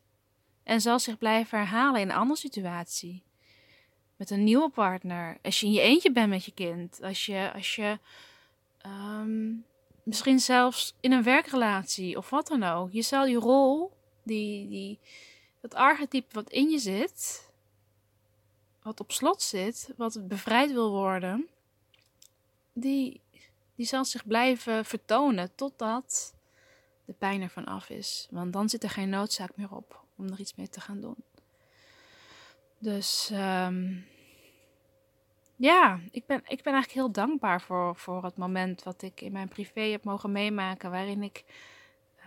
En 0.64 0.82
zal 0.82 1.00
zich 1.00 1.18
blijven 1.18 1.58
herhalen 1.58 2.02
in 2.02 2.10
een 2.10 2.16
andere 2.16 2.40
situatie. 2.40 3.24
Met 4.16 4.30
een 4.30 4.44
nieuwe 4.44 4.70
partner. 4.70 5.38
Als 5.42 5.60
je 5.60 5.66
in 5.66 5.72
je 5.72 5.82
eentje 5.82 6.12
bent 6.12 6.30
met 6.30 6.46
je 6.46 6.52
kind. 6.52 7.02
Als 7.02 7.26
je, 7.26 7.52
als 7.54 7.76
je 7.76 8.00
ehm, 8.78 9.52
misschien 10.04 10.40
zelfs 10.40 10.96
in 11.00 11.12
een 11.12 11.24
werkrelatie 11.24 12.18
of 12.18 12.30
wat 12.30 12.48
dan 12.48 12.64
ook. 12.64 12.92
Je 12.92 13.02
zal 13.02 13.26
je 13.26 13.38
rol, 13.38 13.92
die, 14.24 14.68
die, 14.68 15.00
dat 15.62 15.74
archetype 15.74 16.34
wat 16.34 16.50
in 16.50 16.70
je 16.70 16.80
zit, 16.80 17.52
wat 18.84 19.00
op 19.00 19.12
slot 19.12 19.42
zit, 19.42 19.94
wat 19.98 20.28
bevrijd 20.28 20.72
wil 20.72 20.92
worden, 20.92 21.48
die, 22.74 23.22
die 23.80 23.88
zal 23.88 24.06
zich 24.06 24.28
blijven 24.28 24.86
vertonen 24.86 25.56
totdat 25.56 26.36
de 27.06 27.14
pijn 27.14 27.42
ervan 27.42 27.66
af 27.66 27.90
is. 27.90 28.28
Want 28.32 28.54
dan 28.54 28.70
zit 28.70 28.84
er 28.84 28.90
geen 28.90 29.10
noodzaak 29.10 29.56
meer 29.56 29.76
op 29.76 30.04
om 30.16 30.28
er 30.28 30.40
iets 30.40 30.56
mee 30.56 30.70
te 30.70 30.82
gaan 30.82 31.02
doen. 31.02 31.16
Dus 32.78 33.30
um, 33.34 34.06
ja, 35.56 36.00
ik 36.12 36.26
ben, 36.26 36.38
ik 36.38 36.64
ben 36.64 36.74
eigenlijk 36.74 36.92
heel 36.92 37.12
dankbaar 37.12 37.62
voor, 37.62 37.96
voor 37.96 38.24
het 38.24 38.38
moment 38.38 38.84
wat 38.84 39.02
ik 39.02 39.22
in 39.22 39.32
mijn 39.32 39.48
privé 39.48 39.82
heb 39.82 40.04
mogen 40.04 40.32
meemaken. 40.32 40.92
Waarin 40.92 41.24
ik 41.24 41.44
uh, 42.18 42.26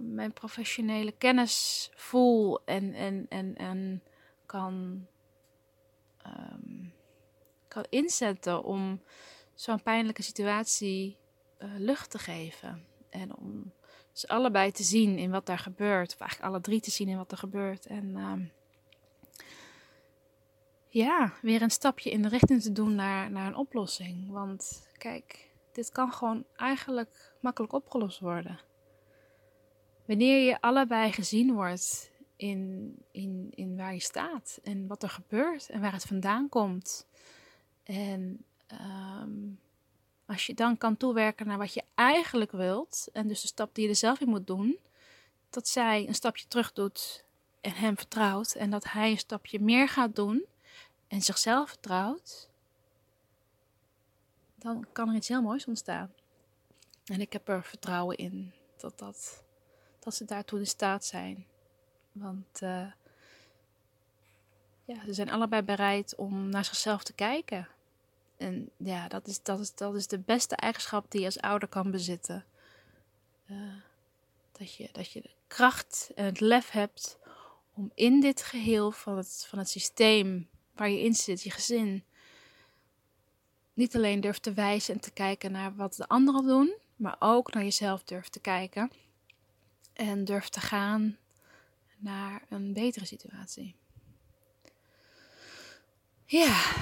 mijn 0.00 0.32
professionele 0.32 1.12
kennis 1.12 1.90
voel 1.94 2.64
en, 2.64 2.94
en, 2.94 3.26
en, 3.28 3.56
en 3.56 4.02
kan, 4.46 5.06
um, 6.26 6.92
kan 7.68 7.84
inzetten 7.88 8.62
om 8.62 9.00
zo'n 9.60 9.82
pijnlijke 9.82 10.22
situatie 10.22 11.16
uh, 11.58 11.68
lucht 11.78 12.10
te 12.10 12.18
geven. 12.18 12.84
En 13.10 13.36
om 13.36 13.72
ze 14.12 14.28
allebei 14.28 14.72
te 14.72 14.82
zien 14.82 15.18
in 15.18 15.30
wat 15.30 15.46
daar 15.46 15.58
gebeurt. 15.58 16.12
Of 16.12 16.20
eigenlijk 16.20 16.52
alle 16.52 16.62
drie 16.62 16.80
te 16.80 16.90
zien 16.90 17.08
in 17.08 17.16
wat 17.16 17.32
er 17.32 17.38
gebeurt. 17.38 17.86
En 17.86 18.08
uh, 18.08 18.32
ja, 20.88 21.32
weer 21.42 21.62
een 21.62 21.70
stapje 21.70 22.10
in 22.10 22.22
de 22.22 22.28
richting 22.28 22.62
te 22.62 22.72
doen 22.72 22.94
naar, 22.94 23.30
naar 23.30 23.46
een 23.46 23.56
oplossing. 23.56 24.30
Want 24.30 24.88
kijk, 24.98 25.50
dit 25.72 25.90
kan 25.90 26.12
gewoon 26.12 26.44
eigenlijk 26.56 27.32
makkelijk 27.40 27.72
opgelost 27.72 28.20
worden. 28.20 28.60
Wanneer 30.06 30.46
je 30.46 30.60
allebei 30.60 31.12
gezien 31.12 31.54
wordt 31.54 32.10
in, 32.36 32.94
in, 33.10 33.52
in 33.54 33.76
waar 33.76 33.94
je 33.94 34.00
staat 34.00 34.60
en 34.62 34.86
wat 34.86 35.02
er 35.02 35.10
gebeurt 35.10 35.68
en 35.68 35.80
waar 35.80 35.92
het 35.92 36.06
vandaan 36.06 36.48
komt. 36.48 37.06
En 37.82 38.44
um, 38.72 39.60
als 40.26 40.46
je 40.46 40.54
dan 40.54 40.78
kan 40.78 40.96
toewerken 40.96 41.46
naar 41.46 41.58
wat 41.58 41.74
je 41.74 41.84
eigenlijk 41.94 42.52
wilt, 42.52 43.08
en 43.12 43.28
dus 43.28 43.40
de 43.40 43.46
stap 43.46 43.74
die 43.74 43.84
je 43.84 43.90
er 43.90 43.96
zelf 43.96 44.20
in 44.20 44.28
moet 44.28 44.46
doen, 44.46 44.78
dat 45.50 45.68
zij 45.68 46.08
een 46.08 46.14
stapje 46.14 46.48
terug 46.48 46.72
doet 46.72 47.24
en 47.60 47.72
hem 47.72 47.96
vertrouwt, 47.96 48.54
en 48.54 48.70
dat 48.70 48.90
hij 48.90 49.10
een 49.10 49.18
stapje 49.18 49.60
meer 49.60 49.88
gaat 49.88 50.16
doen 50.16 50.44
en 51.08 51.22
zichzelf 51.22 51.68
vertrouwt, 51.68 52.48
dan 54.54 54.86
kan 54.92 55.08
er 55.08 55.14
iets 55.14 55.28
heel 55.28 55.42
moois 55.42 55.66
ontstaan. 55.66 56.12
En 57.04 57.20
ik 57.20 57.32
heb 57.32 57.48
er 57.48 57.64
vertrouwen 57.64 58.16
in 58.16 58.52
dat, 58.76 58.98
dat, 58.98 59.44
dat 59.98 60.14
ze 60.14 60.24
daartoe 60.24 60.58
in 60.58 60.66
staat 60.66 61.04
zijn. 61.04 61.46
Want 62.12 62.62
uh, 62.62 62.92
ja, 64.84 65.04
ze 65.04 65.12
zijn 65.12 65.30
allebei 65.30 65.62
bereid 65.62 66.14
om 66.14 66.48
naar 66.48 66.64
zichzelf 66.64 67.02
te 67.02 67.12
kijken. 67.12 67.68
En 68.38 68.70
ja, 68.76 69.08
dat 69.08 69.26
is, 69.26 69.42
dat, 69.42 69.60
is, 69.60 69.74
dat 69.74 69.94
is 69.94 70.06
de 70.06 70.18
beste 70.18 70.56
eigenschap 70.56 71.10
die 71.10 71.20
je 71.20 71.26
als 71.26 71.40
ouder 71.40 71.68
kan 71.68 71.90
bezitten. 71.90 72.44
Uh, 73.50 73.56
dat, 74.52 74.74
je, 74.74 74.88
dat 74.92 75.12
je 75.12 75.20
de 75.20 75.30
kracht 75.46 76.10
en 76.14 76.24
het 76.24 76.40
lef 76.40 76.70
hebt 76.70 77.18
om 77.74 77.90
in 77.94 78.20
dit 78.20 78.42
geheel 78.42 78.90
van 78.90 79.16
het, 79.16 79.46
van 79.48 79.58
het 79.58 79.68
systeem 79.68 80.48
waar 80.74 80.90
je 80.90 81.00
in 81.00 81.14
zit, 81.14 81.42
je 81.42 81.50
gezin, 81.50 82.04
niet 83.74 83.96
alleen 83.96 84.20
durft 84.20 84.42
te 84.42 84.52
wijzen 84.52 84.94
en 84.94 85.00
te 85.00 85.10
kijken 85.10 85.52
naar 85.52 85.74
wat 85.74 85.94
de 85.94 86.08
anderen 86.08 86.46
doen, 86.46 86.74
maar 86.96 87.16
ook 87.18 87.52
naar 87.52 87.62
jezelf 87.62 88.04
durft 88.04 88.32
te 88.32 88.40
kijken 88.40 88.90
en 89.92 90.24
durft 90.24 90.52
te 90.52 90.60
gaan 90.60 91.18
naar 91.96 92.42
een 92.48 92.72
betere 92.72 93.04
situatie. 93.06 93.74
Ja, 96.24 96.72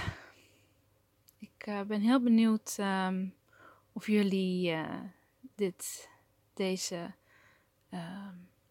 ik 1.66 1.72
uh, 1.72 1.80
ben 1.80 2.00
heel 2.00 2.20
benieuwd 2.20 2.76
um, 2.78 3.34
of 3.92 4.06
jullie 4.06 4.70
uh, 4.70 5.00
dit, 5.54 6.08
deze 6.54 7.14
uh, 7.90 8.28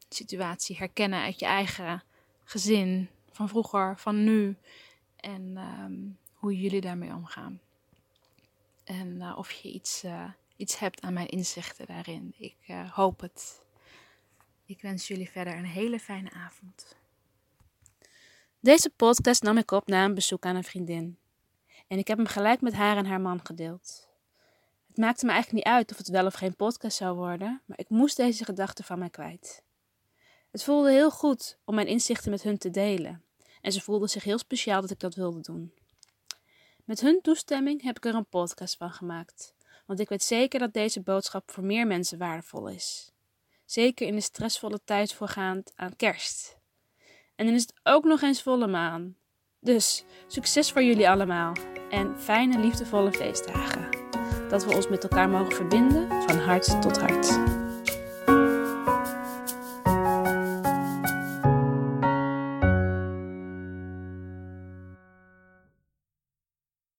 situatie 0.10 0.78
herkennen 0.78 1.22
uit 1.22 1.40
je 1.40 1.46
eigen 1.46 2.04
gezin, 2.44 3.10
van 3.32 3.50
vroeger, 3.50 3.98
van 3.98 4.24
nu 4.24 4.58
en 5.16 5.58
um, 5.58 6.18
hoe 6.34 6.60
jullie 6.60 6.82
daarmee 6.82 7.14
omgaan. 7.14 7.62
En 8.84 9.08
uh, 9.08 9.38
of 9.38 9.52
je 9.52 9.72
iets, 9.72 10.06
iets 10.56 10.80
hebt 10.80 11.02
aan 11.02 11.14
mijn 11.14 11.28
inzichten 11.28 11.86
daarin. 11.86 12.34
Ik 12.38 12.56
hoop 12.92 13.20
het. 13.20 13.62
Ik 14.66 14.82
wens 14.82 15.08
jullie 15.08 15.30
verder 15.30 15.58
een 15.58 15.66
hele 15.66 16.00
fijne 16.00 16.32
avond. 16.32 16.96
Deze 18.60 18.90
podcast 18.90 19.44
nam 19.44 19.58
ik 19.58 19.72
op 19.72 19.88
na 19.88 20.06
een 20.06 20.14
bezoek 20.14 20.46
aan 20.46 20.56
een 20.56 20.64
vriendin. 20.64 21.18
En 21.88 21.98
ik 21.98 22.08
heb 22.08 22.18
hem 22.18 22.28
gelijk 22.28 22.62
met 22.62 22.74
haar 22.74 22.98
en 22.98 23.06
haar 23.06 23.22
man 23.22 23.40
gedeeld. 23.44 24.08
Het 24.88 24.98
maakte 24.98 25.26
me 25.26 25.32
eigenlijk 25.32 25.66
niet 25.66 25.74
uit 25.74 25.92
of 25.92 25.98
het 25.98 26.08
wel 26.08 26.26
of 26.26 26.34
geen 26.34 26.56
podcast 26.56 26.98
zou 26.98 27.16
worden, 27.16 27.62
maar 27.66 27.80
ik 27.80 27.90
moest 27.90 28.18
deze 28.18 28.46
gedachten 28.46 28.84
van 28.84 29.00
mij 29.00 29.10
kwijt. 29.10 29.64
Het 30.52 30.64
voelde 30.64 30.92
heel 30.92 31.12
goed 31.12 31.58
om 31.64 31.76
mijn 31.76 31.88
inzichten 31.88 32.32
met 32.32 32.44
hun 32.44 32.58
te 32.58 32.70
delen 32.70 33.24
en 33.62 33.72
ze 33.72 33.82
voelden 33.82 34.10
zich 34.10 34.24
heel 34.24 34.38
speciaal 34.38 34.82
dat 34.82 34.92
ik 34.92 35.00
dat 35.00 35.16
wilde 35.16 35.42
doen. 35.42 35.74
Met 36.84 37.02
hun 37.02 37.22
toestemming 37.22 37.82
heb 37.82 37.98
ik 37.98 38.06
er 38.06 38.16
een 38.16 38.30
podcast 38.30 38.78
van 38.78 38.92
gemaakt, 38.92 39.54
want 39.86 40.00
ik 40.00 40.10
weet 40.10 40.24
zeker 40.24 40.60
dat 40.60 40.74
deze 40.74 41.02
boodschap 41.02 41.52
voor 41.52 41.64
meer 41.64 41.88
mensen 41.88 42.18
waardevol 42.18 42.68
is. 42.68 43.12
Zeker 43.66 44.08
in 44.08 44.16
de 44.16 44.22
stressvolle 44.22 44.80
tijd 44.84 45.14
voorgaand 45.14 45.72
aan 45.76 45.96
kerst. 45.96 46.58
En 47.36 47.46
dan 47.46 47.56
is 47.56 47.62
het 47.62 47.74
ook 47.84 48.04
nog 48.04 48.22
eens 48.22 48.42
volle 48.42 48.68
maan. 48.68 49.16
Dus 49.60 50.04
succes 50.28 50.72
voor 50.72 50.84
jullie 50.84 51.10
allemaal 51.10 51.54
en 51.90 52.16
fijne 52.18 52.60
liefdevolle 52.60 53.12
feestdagen. 53.12 53.90
Dat 54.50 54.66
we 54.66 54.76
ons 54.76 54.90
met 54.90 55.04
elkaar 55.04 55.30
mogen 55.30 55.56
verbinden 55.56 56.08
van 56.28 56.38
hart 56.38 56.82
tot 56.82 57.00
hart. 57.00 57.40